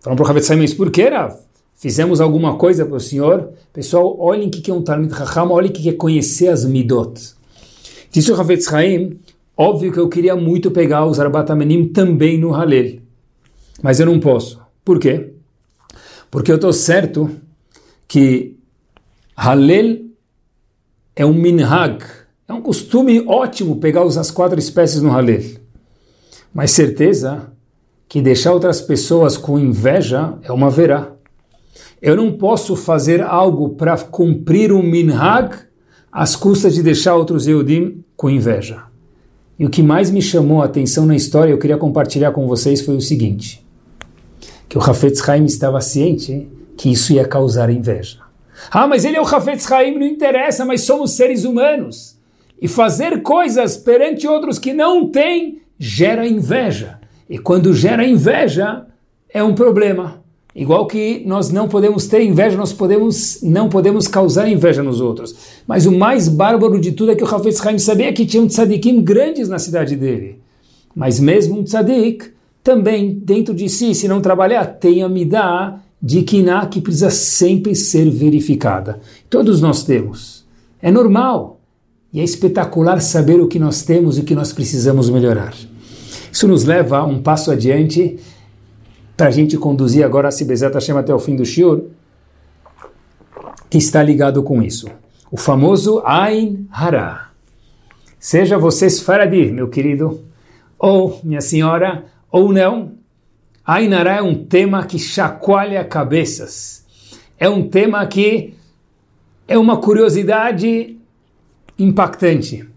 [0.00, 1.36] Falam para o Hafetz Haim, mas por que, Rav?
[1.74, 3.50] Fizemos alguma coisa para o senhor?
[3.72, 7.20] Pessoal, olhem o que é um Talmud Raham, olhem o que é conhecer as Midot.
[8.10, 9.18] Disse o Hafetz Haim,
[9.56, 13.00] óbvio que eu queria muito pegar os Arbatamenim também no Halel.
[13.82, 14.60] Mas eu não posso.
[14.84, 15.32] Por quê?
[16.30, 17.30] Porque eu estou certo
[18.06, 18.56] que
[19.36, 20.06] Halel
[21.14, 22.04] é um minhag,
[22.46, 25.42] é um costume ótimo pegar as quatro espécies no Halel.
[26.52, 27.52] Mas certeza
[28.08, 31.12] que deixar outras pessoas com inveja é uma verá.
[32.00, 35.56] Eu não posso fazer algo para cumprir um minhag
[36.10, 38.85] às custas de deixar outros Eudim com inveja.
[39.58, 42.80] E o que mais me chamou a atenção na história, eu queria compartilhar com vocês,
[42.80, 43.66] foi o seguinte
[44.68, 48.18] que o Hafetz Haim estava ciente que isso ia causar inveja.
[48.70, 52.16] Ah, mas ele é o Hafetz Haim, não interessa, mas somos seres humanos.
[52.60, 56.98] E fazer coisas perante outros que não têm gera inveja.
[57.28, 58.86] E quando gera inveja,
[59.28, 60.22] é um problema.
[60.56, 65.36] Igual que nós não podemos ter inveja, nós podemos não podemos causar inveja nos outros.
[65.66, 68.46] Mas o mais bárbaro de tudo é que o Hafetz Haim sabia que tinha um
[68.46, 70.40] tzadikim grandes na cidade dele.
[70.94, 72.30] Mas mesmo um tzadik
[72.64, 77.74] também dentro de si, se não trabalhar, tem a midá de kiná que precisa sempre
[77.74, 78.98] ser verificada.
[79.28, 80.46] Todos nós temos.
[80.80, 81.60] É normal.
[82.10, 85.54] E é espetacular saber o que nós temos e o que nós precisamos melhorar.
[86.32, 88.18] Isso nos leva um passo adiante
[89.16, 91.84] para a gente conduzir agora a Sibezat Hashem até o fim do Shiur,
[93.70, 94.88] que está ligado com isso.
[95.30, 97.30] O famoso Ain Hara.
[98.18, 100.22] Seja você Sfaradi, meu querido,
[100.78, 102.92] ou minha senhora, ou não,
[103.64, 106.84] Ain Hara é um tema que chacoalha cabeças.
[107.38, 108.54] É um tema que
[109.48, 110.98] é uma curiosidade
[111.78, 112.68] impactante.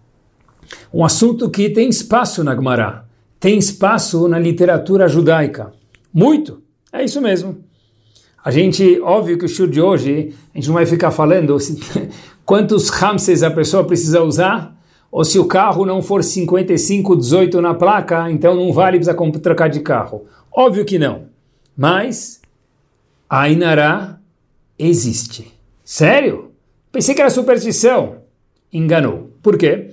[0.93, 3.05] Um assunto que tem espaço na Gemara,
[3.39, 5.78] tem espaço na literatura judaica.
[6.13, 6.61] Muito.
[6.91, 7.63] É isso mesmo.
[8.43, 11.77] A gente, óbvio que o show de hoje, a gente não vai ficar falando se,
[12.45, 14.75] quantos Ramses a pessoa precisa usar,
[15.11, 19.67] ou se o carro não for 55, 18 na placa, então não vale, precisa trocar
[19.67, 20.25] de carro.
[20.51, 21.25] Óbvio que não.
[21.75, 22.41] Mas
[23.29, 24.19] a Inará
[24.77, 25.51] existe.
[25.83, 26.51] Sério?
[26.91, 28.17] Pensei que era superstição.
[28.71, 29.31] Enganou.
[29.41, 29.91] Por quê?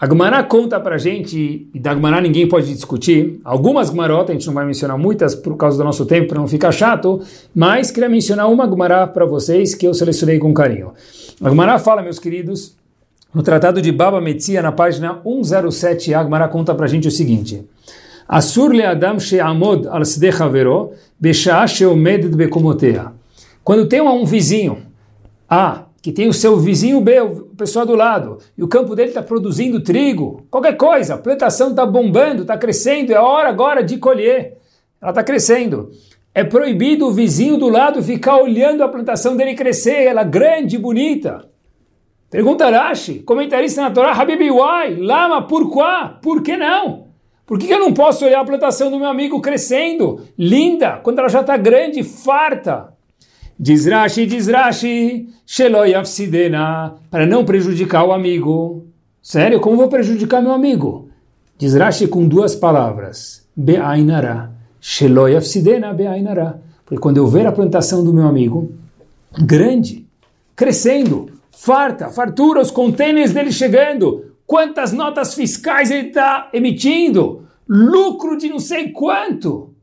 [0.00, 4.46] A Gemara conta para gente, e da Gemara ninguém pode discutir, algumas Gemarotas, a gente
[4.46, 7.20] não vai mencionar muitas por causa do nosso tempo, para não ficar chato,
[7.52, 10.92] mas queria mencionar uma Gemara para vocês que eu selecionei com carinho.
[11.42, 12.76] A Gemara fala, meus queridos,
[13.34, 17.66] no Tratado de Baba Metzia, na página 107, a Gemara conta para gente o seguinte,
[18.28, 20.02] Asur le Adam she'amod al
[20.40, 20.92] havero.
[23.64, 24.78] Quando tem um vizinho,
[25.50, 27.14] ah, que tem o seu vizinho B,
[27.58, 31.84] pessoal do lado, e o campo dele está produzindo trigo, qualquer coisa, a plantação está
[31.84, 34.56] bombando, está crescendo, é hora agora de colher.
[35.00, 35.90] Ela está crescendo.
[36.34, 40.78] É proibido o vizinho do lado ficar olhando a plantação dele crescer, ela grande e
[40.78, 41.48] bonita.
[42.30, 46.18] Pergunta Rashi, comentarista na Torá, Habibi Wai, Lama, por quá?
[46.22, 47.08] Por que não?
[47.46, 51.18] Por que, que eu não posso olhar a plantação do meu amigo crescendo, linda, quando
[51.18, 52.92] ela já está grande, farta?
[53.60, 55.28] Diz Rashi, diz Rashi,
[57.10, 58.86] para não prejudicar o amigo.
[59.20, 61.08] Sério, como vou prejudicar meu amigo?
[61.58, 66.62] Diz Rashi com duas palavras, Be'ainara, Sheloyafsidena Be'ainara.
[66.84, 68.72] Porque quando eu ver a plantação do meu amigo,
[69.36, 70.06] grande,
[70.54, 78.48] crescendo, farta, fartura, os contêineres dele chegando, quantas notas fiscais ele está emitindo, lucro de
[78.48, 79.74] não sei quanto.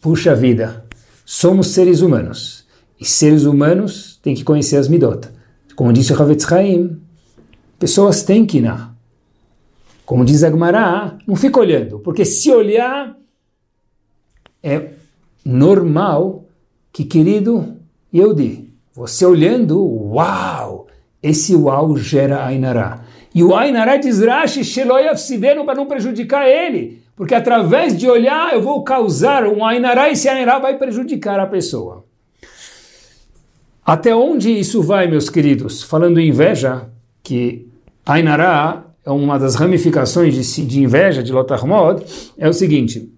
[0.00, 0.85] Puxa vida,
[1.26, 2.64] somos seres humanos.
[2.98, 5.28] E seres humanos têm que conhecer as midot.
[5.74, 6.98] Como disse o Havetz Haim,
[7.78, 8.72] pessoas têm que ir.
[10.06, 13.18] Como diz Agmará, não fica olhando, porque se olhar
[14.62, 14.92] é
[15.44, 16.44] normal
[16.92, 17.76] que, querido
[18.14, 20.86] Yehudi, você olhando, uau,
[21.22, 23.04] esse uau gera Ainará.
[23.34, 24.62] E o Ainará diz Rashi,
[25.66, 27.02] para não prejudicar ele.
[27.16, 31.46] Porque através de olhar eu vou causar um Ainará e esse Ainará vai prejudicar a
[31.46, 32.04] pessoa.
[33.84, 35.82] Até onde isso vai, meus queridos?
[35.82, 36.90] Falando em inveja,
[37.22, 37.66] que
[38.04, 42.04] Ainará é uma das ramificações de, de inveja de Lotarmod,
[42.36, 43.10] é o seguinte.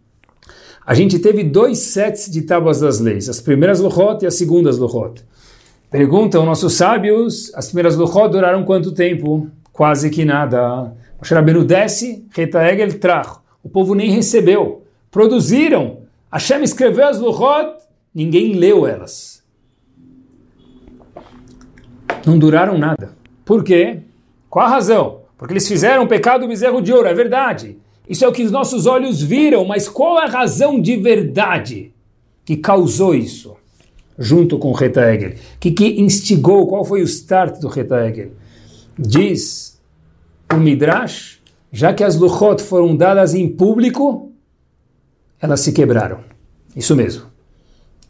[0.86, 4.78] A gente teve dois sets de tábuas das leis, as primeiras Luchot e as segundas
[4.78, 5.24] Luchot.
[5.90, 9.48] Perguntam nossos sábios, as primeiras Luchot duraram quanto tempo?
[9.72, 10.94] Quase que nada.
[11.18, 14.84] Moshe Rabbeinu desce, Reta Egel trach o povo nem recebeu.
[15.10, 15.98] Produziram.
[16.30, 17.76] Hashem escreveu as Luchot,
[18.14, 19.42] ninguém leu elas.
[22.26, 23.16] Não duraram nada.
[23.44, 24.00] Por quê?
[24.50, 25.20] Qual a razão?
[25.36, 27.78] Porque eles fizeram o pecado do bezerro de ouro, é verdade.
[28.08, 31.92] Isso é o que os nossos olhos viram, mas qual a razão de verdade
[32.44, 33.56] que causou isso?
[34.18, 35.34] Junto com o Reta Egel.
[35.60, 36.66] Que, que instigou?
[36.66, 38.32] Qual foi o start do Reta Egel?
[38.98, 39.80] Diz
[40.52, 41.37] o Midrash
[41.70, 44.32] já que as luchot foram dadas em público,
[45.40, 46.20] elas se quebraram.
[46.74, 47.26] Isso mesmo.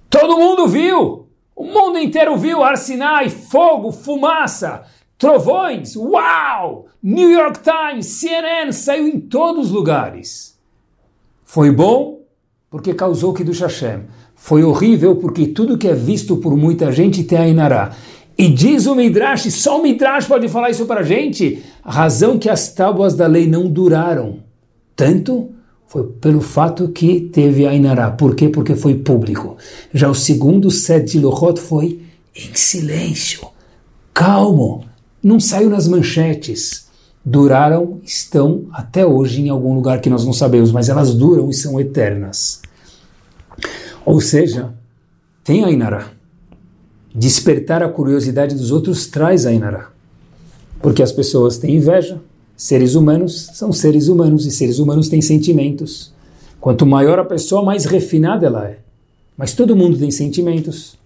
[0.09, 1.27] Todo mundo viu!
[1.55, 4.83] O mundo inteiro viu Arsinai, fogo, fumaça,
[5.19, 6.87] trovões, uau!
[7.03, 10.59] New York Times, CNN, saiu em todos os lugares.
[11.45, 12.21] Foi bom
[12.71, 14.03] porque causou Kiddush Hashem.
[14.35, 17.93] Foi horrível porque tudo que é visto por muita gente tem a Inará.
[18.37, 22.39] E diz o Midrash, só o Midrash pode falar isso para a gente, a razão
[22.39, 24.41] que as tábuas da lei não duraram
[24.95, 25.53] tanto
[25.87, 28.11] foi pelo fato que teve a Inará.
[28.11, 28.51] Por quê?
[28.51, 29.57] Porque foi público.
[29.95, 32.03] Já o segundo set de Lohot foi
[32.37, 33.49] em silêncio,
[34.13, 34.85] calmo,
[35.23, 36.89] não saiu nas manchetes.
[37.25, 41.55] Duraram, estão até hoje em algum lugar que nós não sabemos, mas elas duram e
[41.55, 42.61] são eternas.
[44.05, 44.75] Ou seja,
[45.43, 46.11] tem a Inará
[47.15, 49.98] despertar a curiosidade dos outros traz a Inara.
[50.81, 52.21] Porque as pessoas têm inveja.
[52.57, 56.13] Seres humanos são seres humanos e seres humanos têm sentimentos.
[56.61, 58.79] Quanto maior a pessoa, mais refinada ela é.
[59.37, 60.99] Mas todo mundo tem sentimentos.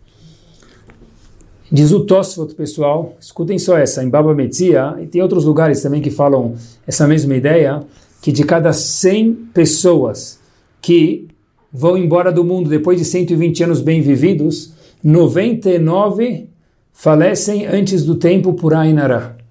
[1.71, 6.03] Diz o Tosfot, pessoal, escutem só essa, em Baba Metzia, e tem outros lugares também
[6.03, 6.55] que falam
[6.87, 7.83] essa mesma ideia,
[8.21, 10.39] que de cada 100 pessoas
[10.83, 11.29] que
[11.73, 16.47] vão embora do mundo depois de 120 anos bem vividos, 99
[16.93, 19.42] falecem antes do tempo por Ainara.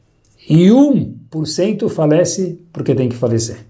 [0.47, 3.65] E 1% falece porque tem que falecer.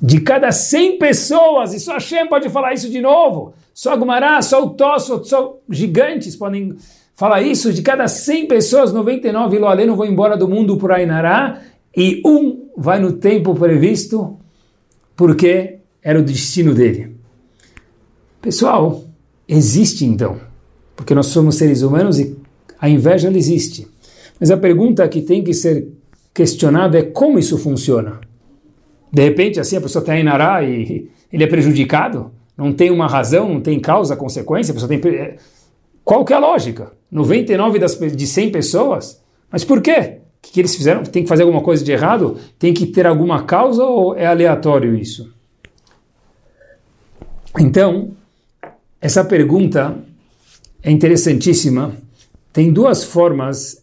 [0.00, 4.64] De cada 100 pessoas, e só Hashem pode falar isso de novo, só Gumará, só
[4.64, 6.76] o Tosso, só gigantes podem
[7.14, 11.62] falar isso, de cada 100 pessoas, 99 Loaleno vão embora do mundo por Ainará,
[11.96, 14.38] e um vai no tempo previsto,
[15.16, 17.16] porque era o destino dele.
[18.40, 19.02] Pessoal,
[19.48, 20.40] existe então,
[20.94, 22.36] porque nós somos seres humanos e
[22.80, 23.88] a inveja existe.
[24.38, 25.88] Mas a pergunta que tem que ser
[26.32, 28.20] questionada é como isso funciona.
[29.12, 32.30] De repente, assim, a pessoa está em Nará e ele é prejudicado?
[32.56, 34.72] Não tem uma razão, não tem causa, consequência?
[34.72, 35.00] A pessoa tem...
[35.14, 35.36] É,
[36.04, 36.92] qual que é a lógica?
[37.10, 39.22] 99 das, de 100 pessoas?
[39.50, 40.18] Mas por quê?
[40.38, 41.02] O que, que eles fizeram?
[41.02, 42.36] Tem que fazer alguma coisa de errado?
[42.58, 45.32] Tem que ter alguma causa ou é aleatório isso?
[47.58, 48.10] Então,
[49.00, 49.96] essa pergunta
[50.82, 51.92] é interessantíssima.
[52.52, 53.77] Tem duas formas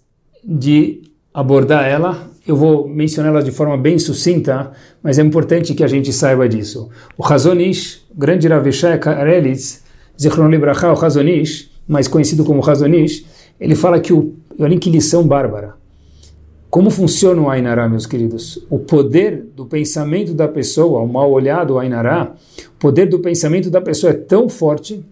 [0.45, 1.01] de
[1.33, 2.29] abordar ela.
[2.47, 4.71] Eu vou mencioná-la de forma bem sucinta,
[5.01, 6.89] mas é importante que a gente saiba disso.
[7.17, 9.83] O Hazonish, o grande Ravishai Karelitz,
[10.19, 13.25] Zichron Libracha, o Hazonish, mais conhecido como Hazonish,
[13.59, 14.35] ele fala que o.
[14.59, 15.73] Olha que lição bárbara.
[16.69, 18.65] Como funciona o Ainará, meus queridos?
[18.69, 22.33] O poder do pensamento da pessoa, o mal olhado o Ainará,
[22.75, 25.03] o poder do pensamento da pessoa é tão forte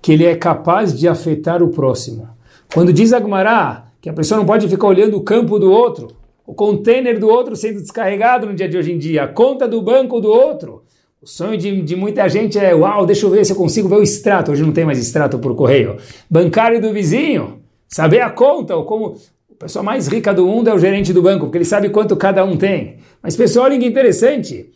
[0.00, 2.28] que ele é capaz de afetar o próximo.
[2.72, 6.08] Quando diz Agmará que a pessoa não pode ficar olhando o campo do outro,
[6.46, 9.80] o container do outro sendo descarregado no dia de hoje em dia, a conta do
[9.82, 10.82] banco do outro.
[11.22, 13.96] O sonho de, de muita gente é, uau, deixa eu ver se eu consigo ver
[13.96, 14.50] o extrato.
[14.50, 15.98] Hoje não tem mais extrato por correio.
[16.30, 19.16] Bancário do vizinho, saber a conta, ou como
[19.50, 22.16] a pessoa mais rica do mundo é o gerente do banco, porque ele sabe quanto
[22.16, 22.96] cada um tem.
[23.22, 24.70] Mas pessoal, olha que interessante.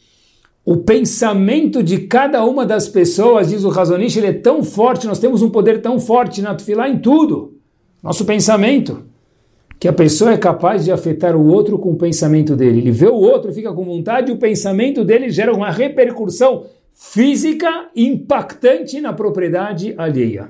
[0.67, 5.19] O pensamento de cada uma das pessoas, diz o Razonish, ele é tão forte, nós
[5.19, 7.55] temos um poder tão forte na Tufilá em tudo.
[8.03, 9.14] Nosso pensamento
[9.79, 12.79] que a pessoa é capaz de afetar o outro com o pensamento dele.
[12.79, 17.89] Ele vê o outro, fica com vontade, e o pensamento dele gera uma repercussão física
[17.95, 20.49] impactante na propriedade alheia.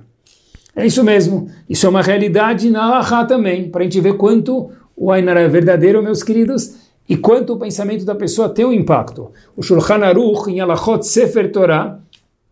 [0.77, 1.49] É isso mesmo.
[1.69, 5.49] Isso é uma realidade na Allahá também, para a gente ver quanto o Ainara é
[5.49, 6.77] verdadeiro, meus queridos,
[7.09, 9.31] e quanto o pensamento da pessoa tem um impacto.
[9.57, 12.01] O Shulchan Aruch, em Alachot Sefer Torah,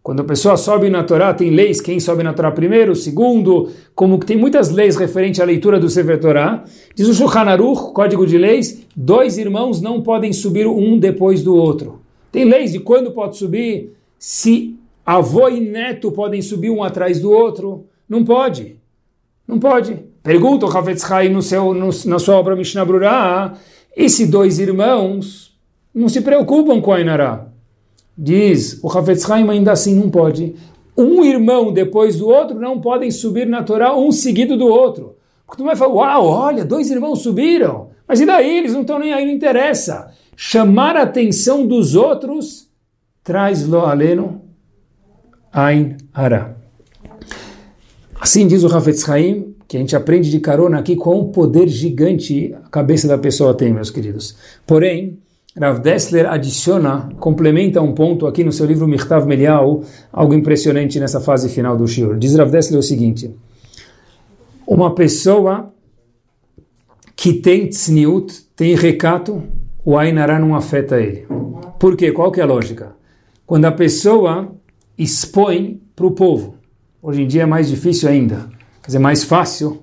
[0.03, 4.19] quando a pessoa sobe na Torá, tem leis, quem sobe na Torá primeiro, segundo, como
[4.19, 6.65] que tem muitas leis referentes à leitura do Sefer Torá.
[6.93, 11.55] Diz o Shulchan Aruch, código de leis, dois irmãos não podem subir um depois do
[11.55, 12.01] outro.
[12.33, 14.77] Tem leis de quando pode subir, se
[15.07, 17.87] avô e neto podem subir um atrás do outro.
[18.09, 18.77] Não pode.
[19.47, 19.99] Não pode.
[20.21, 23.55] Pergunta o Havetz Haim no seu, no, na sua obra Mishnah Brurah,
[23.97, 25.57] e se dois irmãos
[25.95, 27.52] não se preocupam com a Inará?
[28.17, 30.55] Diz o Hafetz Haim ainda assim não pode.
[30.97, 35.17] Um irmão depois do outro não podem subir na Torá um seguido do outro.
[35.47, 37.91] Porque tu vai falar, uau, olha, dois irmãos subiram.
[38.07, 38.59] Mas e daí?
[38.59, 40.11] Eles não estão nem aí, não interessa.
[40.37, 42.69] Chamar a atenção dos outros
[43.23, 44.43] traz lo aleno
[45.53, 45.97] ain.
[48.21, 51.69] Assim diz o Hafetz Haim, que a gente aprende de carona aqui com o poder
[51.69, 54.37] gigante a cabeça da pessoa tem, meus queridos.
[54.67, 55.19] Porém,
[55.59, 61.21] Rav Dessler adiciona, complementa um ponto aqui no seu livro Mirtav Melial, algo impressionante nessa
[61.21, 62.19] fase final do Shiur.
[62.19, 63.35] Diz Rav Dessler o seguinte:
[64.67, 65.71] uma pessoa
[67.15, 69.43] que tem tzniut, tem recato,
[69.85, 71.27] o Ainará não afeta ele.
[71.79, 72.13] Por quê?
[72.13, 72.97] Qual que é a lógica?
[73.45, 74.53] Quando a pessoa
[74.97, 76.55] expõe para o povo,
[77.03, 78.49] hoje em dia é mais difícil ainda,
[78.81, 79.82] quer dizer, mais fácil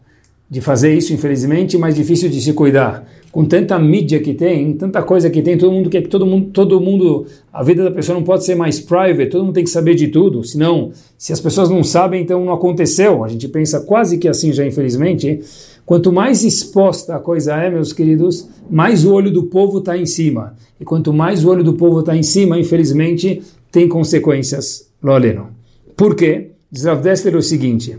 [0.50, 5.04] de fazer isso, infelizmente, mais difícil de se cuidar com tanta mídia que tem, tanta
[5.04, 8.18] coisa que tem, todo mundo quer que todo mundo, todo mundo, a vida da pessoa
[8.18, 11.40] não pode ser mais private, todo mundo tem que saber de tudo, senão, se as
[11.40, 13.24] pessoas não sabem, então não aconteceu.
[13.24, 15.42] A gente pensa quase que assim já, infelizmente.
[15.86, 20.06] Quanto mais exposta a coisa é, meus queridos, mais o olho do povo está em
[20.06, 20.56] cima.
[20.80, 23.42] E quanto mais o olho do povo está em cima, infelizmente,
[23.72, 24.88] tem consequências.
[25.02, 25.50] Loleno.
[25.96, 26.52] Por quê?
[26.72, 27.98] Diz o seguinte,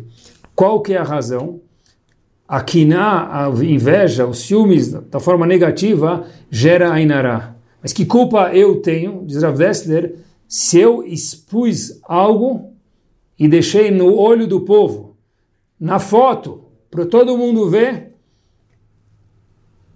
[0.55, 1.61] qual que é a razão?
[2.51, 7.55] A kiná, a inveja, os ciúmes da forma negativa gera a inará.
[7.81, 10.17] Mas que culpa eu tenho, diz Rav Dessler,
[10.49, 12.73] se eu expus algo
[13.39, 15.15] e deixei no olho do povo,
[15.79, 18.17] na foto, para todo mundo ver?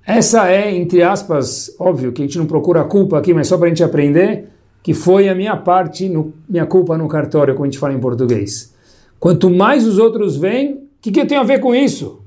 [0.06, 3.66] Essa é, entre aspas, óbvio que a gente não procura culpa aqui, mas só para
[3.66, 4.48] a gente aprender,
[4.80, 7.98] que foi a minha parte, no, minha culpa no cartório, como a gente fala em
[7.98, 8.72] português.
[9.18, 12.22] Quanto mais os outros veem, o que, que eu tenho a ver com isso?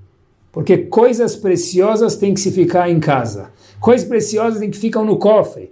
[0.58, 3.52] Porque coisas preciosas têm que se ficar em casa.
[3.80, 5.72] Coisas preciosas têm que ficar no cofre.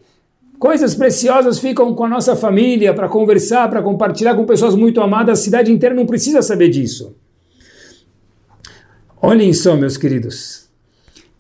[0.59, 5.39] Coisas preciosas ficam com a nossa família para conversar, para compartilhar com pessoas muito amadas.
[5.39, 7.15] A cidade inteira não precisa saber disso.
[9.19, 10.69] Olhem só, meus queridos.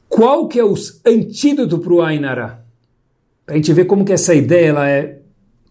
[0.09, 0.73] Qual que é o
[1.05, 2.65] antídoto para o Ainara?
[3.45, 5.19] Para a gente ver como que essa ideia ela é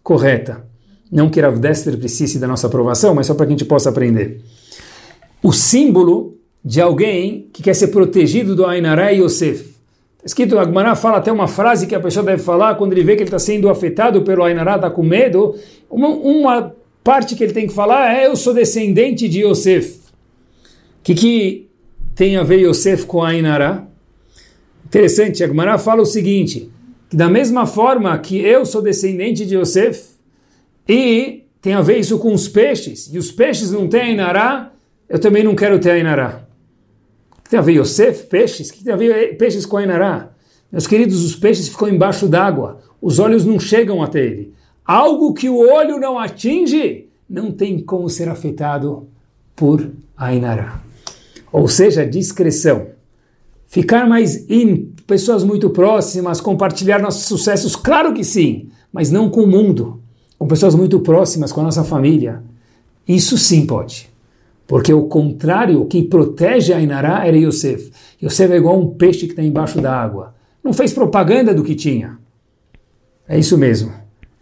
[0.01, 0.65] correta.
[1.11, 3.89] Não que Rav Dester precise da nossa aprovação, mas só para que a gente possa
[3.89, 4.41] aprender.
[5.43, 6.34] O símbolo
[6.65, 9.75] de alguém que quer ser protegido do Ainara é Yosef.
[10.15, 13.15] Está escrito, Agmará fala até uma frase que a pessoa deve falar quando ele vê
[13.15, 15.53] que ele está sendo afetado pelo Ainara, está com medo.
[15.87, 19.99] Uma, uma, parte que ele tem que falar é: Eu sou descendente de Yosef.
[19.99, 21.69] O que, que
[22.15, 23.87] tem a ver Yosef com Ainara?
[24.87, 26.71] Interessante, Agmará fala o seguinte:
[27.07, 30.15] que da mesma forma que eu sou descendente de Yosef,
[30.89, 34.71] e tem a ver isso com os peixes, e os peixes não têm Ainara,
[35.07, 36.44] eu também não quero ter Ainara.
[37.45, 38.69] Que tem a ver Yosef, peixes?
[38.69, 40.31] O que tem a ver peixes com Ainara?
[40.71, 44.51] Meus queridos, os peixes ficam embaixo d'água, os olhos não chegam até ele.
[44.83, 49.07] Algo que o olho não atinge, não tem como ser afetado
[49.55, 50.81] por Ainara.
[51.51, 52.87] Ou seja, discreção.
[53.67, 59.41] Ficar mais em pessoas muito próximas, compartilhar nossos sucessos, claro que sim, mas não com
[59.41, 60.01] o mundo,
[60.39, 62.41] com pessoas muito próximas, com a nossa família.
[63.07, 64.09] Isso sim pode.
[64.67, 67.91] Porque o contrário, o que protege a Inará era Yosef.
[68.21, 70.33] Yosef é igual um peixe que está embaixo da água.
[70.63, 72.17] Não fez propaganda do que tinha.
[73.27, 73.93] É isso mesmo.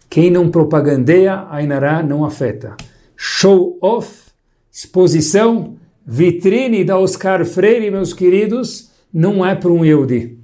[0.08, 2.76] Quem não propagandeia, a Inará não afeta.
[3.16, 4.30] Show off,
[4.72, 10.38] exposição, vitrine da Oscar Freire, meus queridos, não é para um Yehudi.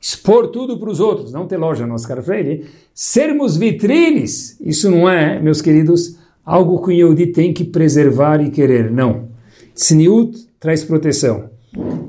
[0.00, 2.66] Expor tudo para os outros, não ter loja no Oscar Freire.
[2.94, 6.17] Sermos vitrines, isso não é, meus queridos,
[6.48, 8.90] algo que o Yehudi tem que preservar e querer.
[8.90, 9.28] Não.
[9.74, 11.50] Tzniut traz proteção.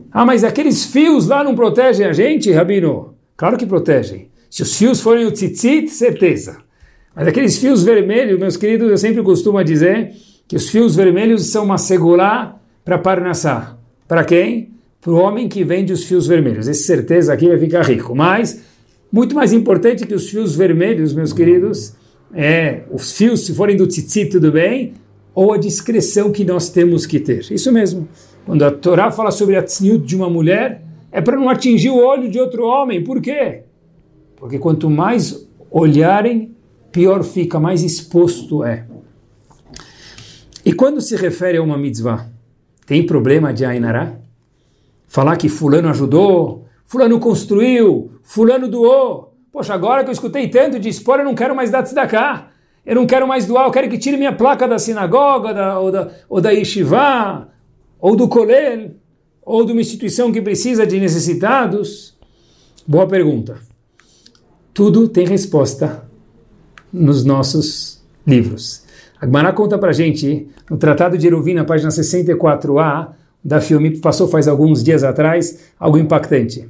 [0.09, 3.15] Ah, mas aqueles fios lá não protegem a gente, Rabino?
[3.35, 4.29] Claro que protegem.
[4.49, 6.57] Se os fios forem o tzitzit, certeza.
[7.13, 10.13] Mas aqueles fios vermelhos, meus queridos, eu sempre costumo dizer
[10.47, 13.77] que os fios vermelhos são uma segurá para Parnassá.
[14.07, 14.69] Para quem?
[15.01, 16.67] para o homem que vende os fios vermelhos.
[16.67, 18.13] Esse certeza aqui vai ficar rico.
[18.15, 18.61] Mas,
[19.11, 21.93] muito mais importante que os fios vermelhos, meus queridos,
[22.33, 24.93] é os fios, se forem do tzitzi, tudo bem,
[25.33, 27.45] ou a discreção que nós temos que ter.
[27.51, 28.07] Isso mesmo.
[28.45, 31.97] Quando a Torá fala sobre a tzniut de uma mulher, é para não atingir o
[31.97, 33.03] olho de outro homem.
[33.03, 33.63] Por quê?
[34.35, 36.55] Porque quanto mais olharem,
[36.91, 38.85] pior fica, mais exposto é.
[40.65, 42.29] E quando se refere a uma mitzvah,
[42.85, 44.19] tem problema de Ainará?
[45.09, 49.28] falar que fulano ajudou, fulano construiu, fulano doou.
[49.51, 52.47] Poxa, agora que eu escutei tanto de expor, eu não quero mais dar tzedakah.
[52.85, 55.91] Eu não quero mais doar, eu quero que tire minha placa da sinagoga, da, ou,
[55.91, 57.49] da, ou da yeshiva,
[57.99, 58.91] ou do kolel,
[59.43, 62.17] ou de uma instituição que precisa de necessitados.
[62.87, 63.57] Boa pergunta.
[64.73, 66.03] Tudo tem resposta
[66.91, 68.83] nos nossos livros.
[69.19, 73.09] A Gemara conta para gente, no Tratado de Eruvin, na página 64a,
[73.43, 76.69] da filme passou faz alguns dias atrás, algo impactante.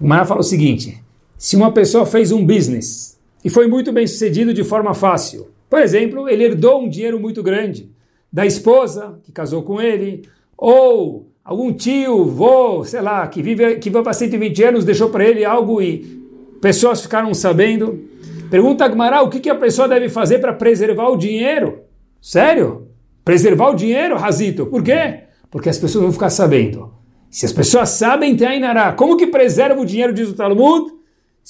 [0.00, 1.00] O Mara fala o seguinte:
[1.40, 5.80] se uma pessoa fez um business e foi muito bem sucedido de forma fácil, por
[5.80, 7.90] exemplo, ele herdou um dinheiro muito grande
[8.30, 13.88] da esposa que casou com ele, ou algum tio, vô, sei lá, que vive que
[13.88, 16.22] vive para 120 anos, deixou para ele algo e
[16.60, 18.04] pessoas ficaram sabendo.
[18.50, 21.84] Pergunta a Gmará, o que, que a pessoa deve fazer para preservar o dinheiro?
[22.20, 22.88] Sério?
[23.24, 24.66] Preservar o dinheiro, Razito?
[24.66, 25.20] Por quê?
[25.50, 26.92] porque as pessoas vão ficar sabendo.
[27.28, 28.92] Se as pessoas sabem, tem Ainará.
[28.92, 30.92] Como que preserva o dinheiro, diz o Talmud?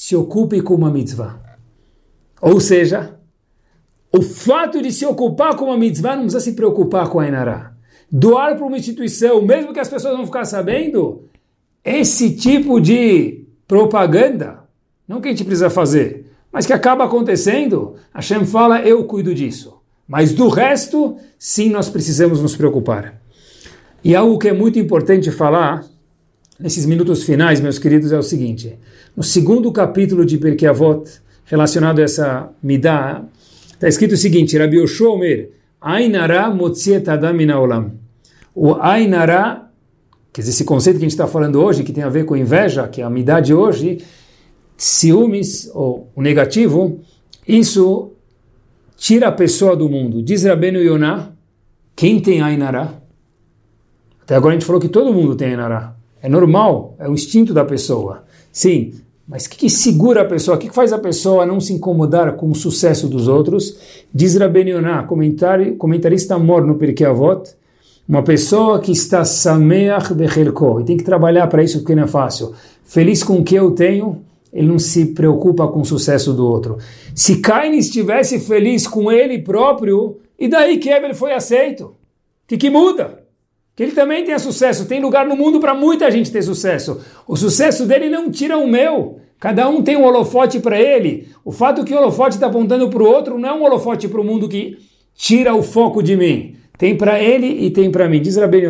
[0.02, 1.38] Se ocupe com uma mitzvah.
[2.40, 3.16] Ou seja,
[4.10, 7.74] o fato de se ocupar com uma mitzvah não precisa se preocupar com a Ainará.
[8.10, 11.28] Doar para uma instituição, mesmo que as pessoas vão ficar sabendo,
[11.84, 14.60] esse tipo de propaganda,
[15.06, 19.82] não que a gente precisa fazer, mas que acaba acontecendo, Hashem fala, eu cuido disso.
[20.08, 23.20] Mas do resto, sim, nós precisamos nos preocupar.
[24.02, 25.84] E algo que é muito importante falar
[26.60, 28.78] nesses minutos finais, meus queridos, é o seguinte:
[29.16, 31.10] no segundo capítulo de Pirkei Avot,
[31.44, 33.24] relacionado a essa midah,
[33.72, 35.50] está escrito o seguinte: Rabi Yoshua Omer,
[35.80, 37.92] Ainara motziet adam olam.
[38.54, 39.70] O Ainara,
[40.32, 42.36] quer dizer, esse conceito que a gente está falando hoje, que tem a ver com
[42.36, 43.98] inveja, que é a midah de hoje,
[44.76, 47.00] ciúmes, ou o negativo,
[47.48, 48.12] isso
[48.96, 50.22] tira a pessoa do mundo.
[50.22, 51.32] Diz Rabenu Yonah,
[51.96, 53.00] quem tem Ainara?
[54.22, 55.99] Até agora a gente falou que todo mundo tem Enará.
[56.22, 58.24] É normal, é o instinto da pessoa.
[58.52, 58.94] Sim,
[59.26, 60.56] mas o que, que, segura a pessoa?
[60.56, 63.78] O que, que, faz a pessoa não se incomodar com o sucesso dos outros?
[64.12, 65.06] Diz Rabben Yonah,
[65.78, 67.54] comentarista mor no Pirkei Avot,
[68.08, 72.08] uma pessoa que está sameach bechelko, e tem que trabalhar para isso porque não é
[72.08, 72.52] fácil.
[72.82, 74.20] Feliz com o que eu tenho
[74.52, 76.78] ele não se preocupa com o sucesso do outro.
[77.14, 81.84] Se Cain estivesse feliz com ele próprio, e daí que Abel foi aceito?
[81.84, 81.94] O
[82.48, 83.19] que, que muda?
[83.80, 84.84] Que ele também tenha sucesso.
[84.84, 87.00] Tem lugar no mundo para muita gente ter sucesso.
[87.26, 89.20] O sucesso dele não tira o meu.
[89.38, 91.28] Cada um tem um holofote para ele.
[91.42, 94.20] O fato que o holofote está apontando para o outro não é um holofote para
[94.20, 94.76] o mundo que
[95.16, 96.56] tira o foco de mim.
[96.76, 98.20] Tem para ele e tem para mim.
[98.20, 98.66] Diz Rabbi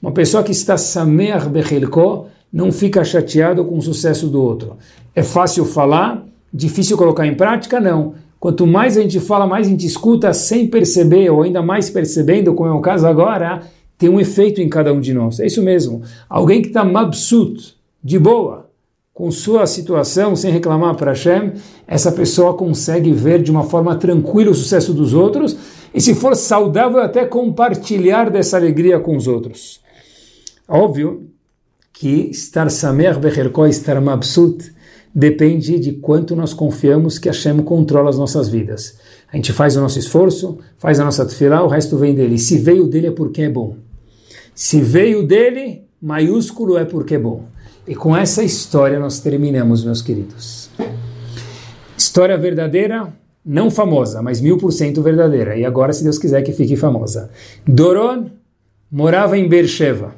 [0.00, 4.78] uma pessoa que está samer bechelko não fica chateado com o sucesso do outro.
[5.14, 7.78] É fácil falar, difícil colocar em prática?
[7.78, 8.14] Não.
[8.40, 12.54] Quanto mais a gente fala, mais a gente escuta sem perceber, ou ainda mais percebendo,
[12.54, 13.62] como é o caso agora,
[13.98, 15.40] tem um efeito em cada um de nós.
[15.40, 16.02] É isso mesmo.
[16.30, 18.70] Alguém que está mabsut, de boa,
[19.12, 21.54] com sua situação, sem reclamar para Hashem,
[21.88, 25.56] essa pessoa consegue ver de uma forma tranquila o sucesso dos outros
[25.92, 29.80] e, se for saudável, até compartilhar dessa alegria com os outros.
[30.68, 31.28] Óbvio
[31.92, 34.72] que estar samer becherko, estar mabsut,
[35.12, 39.00] depende de quanto nós confiamos que Hashem controla as nossas vidas.
[39.32, 42.38] A gente faz o nosso esforço, faz a nossa tefilá, o resto vem dele.
[42.38, 43.87] Se veio dele é porque é bom.
[44.58, 47.46] Se veio dele, maiúsculo é porque é bom.
[47.86, 50.68] E com essa história nós terminamos, meus queridos.
[51.96, 55.56] História verdadeira, não famosa, mas mil por cento verdadeira.
[55.56, 57.30] E agora, se Deus quiser, que fique famosa.
[57.64, 58.30] Doron
[58.90, 60.16] morava em Beersheba.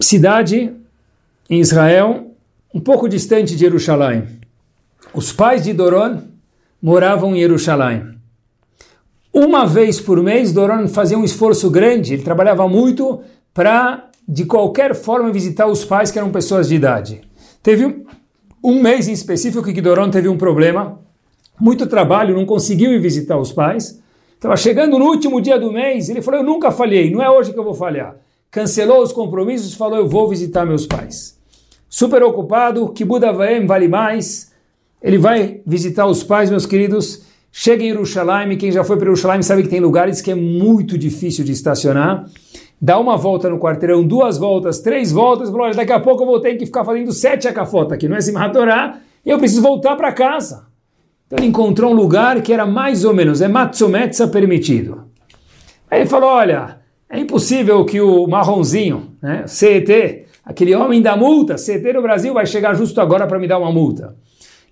[0.00, 0.74] Cidade
[1.48, 2.34] em Israel,
[2.74, 4.26] um pouco distante de Jerusalém.
[5.14, 6.22] Os pais de Doron
[6.82, 8.15] moravam em Jerusalém.
[9.38, 13.20] Uma vez por mês, Doron fazia um esforço grande, ele trabalhava muito
[13.52, 17.20] para, de qualquer forma, visitar os pais que eram pessoas de idade.
[17.62, 18.06] Teve
[18.64, 20.98] um mês em específico que Doron teve um problema,
[21.60, 24.00] muito trabalho, não conseguiu ir visitar os pais.
[24.34, 27.52] Estava chegando no último dia do mês, ele falou: Eu nunca falhei, não é hoje
[27.52, 28.16] que eu vou falhar.
[28.50, 31.36] Cancelou os compromissos, falou: Eu vou visitar meus pais
[31.90, 34.50] super ocupado, que Budavaem vale mais.
[35.02, 37.25] Ele vai visitar os pais, meus queridos.
[37.58, 40.98] Chega em Jerusalém, quem já foi para Jerusalém sabe que tem lugares que é muito
[40.98, 42.26] difícil de estacionar.
[42.78, 46.38] Dá uma volta no quarteirão, duas voltas, três voltas, falou, daqui a pouco eu vou
[46.38, 49.96] ter que ficar fazendo sete acafota aqui, não é Simchat Torah, e eu preciso voltar
[49.96, 50.66] para casa.
[51.26, 55.04] Então ele encontrou um lugar que era mais ou menos, é Matsumetsa permitido.
[55.90, 61.54] Aí ele falou, olha, é impossível que o marronzinho, né, CET, aquele homem da multa,
[61.54, 64.14] CT no Brasil vai chegar justo agora para me dar uma multa.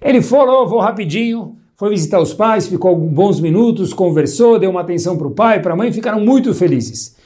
[0.03, 5.16] Ele falou, vou rapidinho, foi visitar os pais, ficou bons minutos, conversou, deu uma atenção
[5.16, 7.16] para o pai, para a mãe, ficaram muito felizes.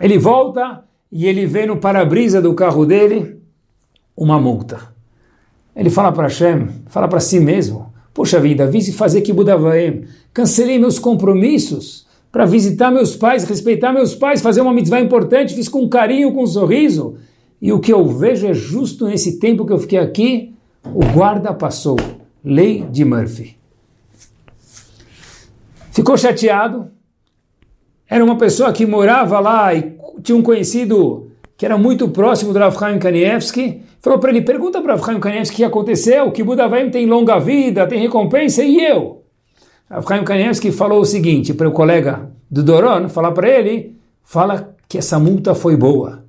[0.00, 3.40] Ele volta e ele vê no para-brisa do carro dele
[4.16, 4.94] uma multa.
[5.74, 10.78] Ele fala para Hashem, fala para si mesmo, Poxa vida, vim fazer que Budavaem, cancelei
[10.78, 15.88] meus compromissos para visitar meus pais, respeitar meus pais, fazer uma mitzvah importante, fiz com
[15.88, 17.16] carinho, com um sorriso.
[17.60, 20.54] E o que eu vejo é justo nesse tempo que eu fiquei aqui,
[20.94, 21.96] o guarda passou.
[22.44, 23.63] Lei de Murphy.
[25.94, 26.90] Ficou chateado.
[28.10, 32.58] Era uma pessoa que morava lá e tinha um conhecido que era muito próximo do
[32.58, 33.80] Rav Chaim Kanievski.
[34.00, 37.38] Falou para ele, pergunta para Rav Chaim Kanievski o que aconteceu, que Budavaim tem longa
[37.38, 39.22] vida, tem recompensa, e eu?
[39.88, 44.74] Rav Chaim Kanievski falou o seguinte para o colega do Doron, falar para ele, fala
[44.88, 46.24] que essa multa foi boa.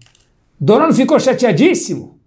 [0.59, 2.19] Dono ficou chateadíssimo.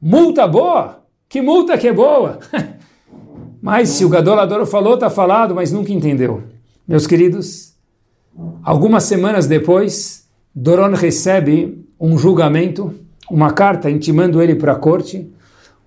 [0.00, 1.02] Multa boa?
[1.28, 2.38] Que multa que é boa?
[3.60, 6.55] mas se o gadolador falou, está falado, mas nunca entendeu.
[6.86, 7.74] Meus queridos,
[8.62, 12.94] algumas semanas depois, Doron recebe um julgamento,
[13.30, 15.28] uma carta intimando ele para a corte,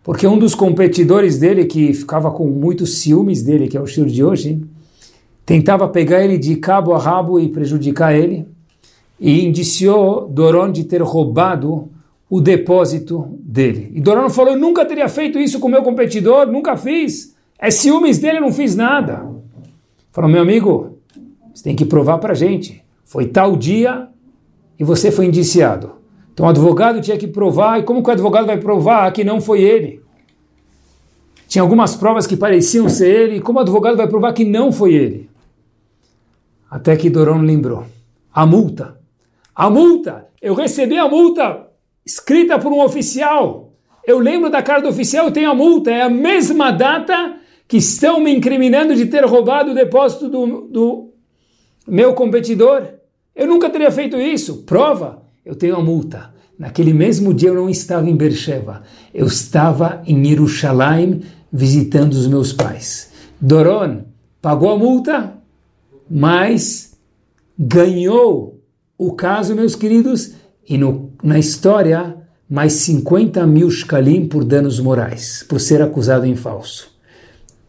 [0.03, 4.07] porque um dos competidores dele, que ficava com muitos ciúmes dele, que é o estilo
[4.07, 4.61] de hoje,
[5.45, 8.45] tentava pegar ele de cabo a rabo e prejudicar ele
[9.19, 11.89] e indiciou Doron de ter roubado
[12.29, 13.91] o depósito dele.
[13.93, 17.35] E Doron falou: Eu nunca teria feito isso com meu competidor, nunca fiz.
[17.57, 19.25] É ciúmes dele, eu não fiz nada.
[20.11, 20.88] Falou: Meu amigo,
[21.53, 22.83] você tem que provar para a gente.
[23.05, 24.07] Foi tal dia
[24.79, 25.93] e você foi indiciado.
[26.33, 29.41] Então o advogado tinha que provar, e como que o advogado vai provar que não
[29.41, 30.01] foi ele?
[31.47, 34.71] Tinha algumas provas que pareciam ser ele, e como o advogado vai provar que não
[34.71, 35.29] foi ele?
[36.69, 37.85] Até que Doron lembrou.
[38.31, 38.99] A multa
[39.59, 41.67] a multa, eu recebi a multa
[42.05, 43.73] escrita por um oficial.
[44.07, 45.91] Eu lembro da cara do oficial, eu tenho a multa.
[45.91, 47.35] É a mesma data
[47.67, 51.08] que estão me incriminando de ter roubado o depósito do, do
[51.87, 52.83] meu competidor.
[53.35, 54.63] Eu nunca teria feito isso.
[54.63, 56.33] Prova, eu tenho a multa.
[56.57, 58.83] Naquele mesmo dia eu não estava em Beersheba.
[59.13, 61.21] Eu estava em Jerusalém
[61.51, 63.11] visitando os meus pais.
[63.39, 64.03] Doron
[64.41, 65.33] pagou a multa,
[66.09, 66.97] mas
[67.57, 68.61] ganhou
[68.97, 70.33] o caso, meus queridos,
[70.67, 72.17] e no, na história
[72.49, 76.91] mais 50 mil shkalim por danos morais, por ser acusado em falso.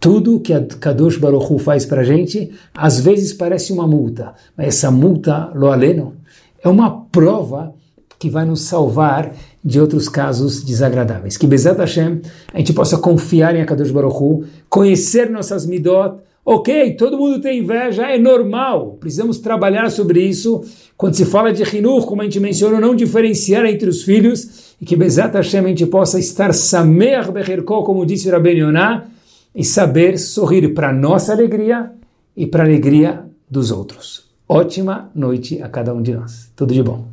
[0.00, 4.32] Tudo que a Kadosh Baruch Hu faz para a gente, às vezes parece uma multa,
[4.56, 6.14] mas essa multa, lo aleno,
[6.64, 7.74] é uma prova
[8.18, 9.32] que vai nos salvar
[9.62, 11.36] de outros casos desagradáveis.
[11.36, 12.20] Que Bezat Hashem,
[12.52, 17.60] a gente possa confiar em Akadosh Baruch Hu, conhecer nossas midot, Ok, todo mundo tem
[17.60, 18.96] inveja, é normal.
[18.98, 20.64] Precisamos trabalhar sobre isso.
[20.96, 24.84] Quando se fala de Hinur, como a gente mencionou, não diferenciar entre os filhos e
[24.86, 29.06] que Bezat Hashem a gente possa estar Samer Becherko, como disse Rabben Yonah,
[29.54, 31.92] e saber sorrir para nossa alegria
[32.36, 34.30] e para a alegria dos outros.
[34.48, 36.50] Ótima noite a cada um de nós.
[36.56, 37.10] Tudo de bom.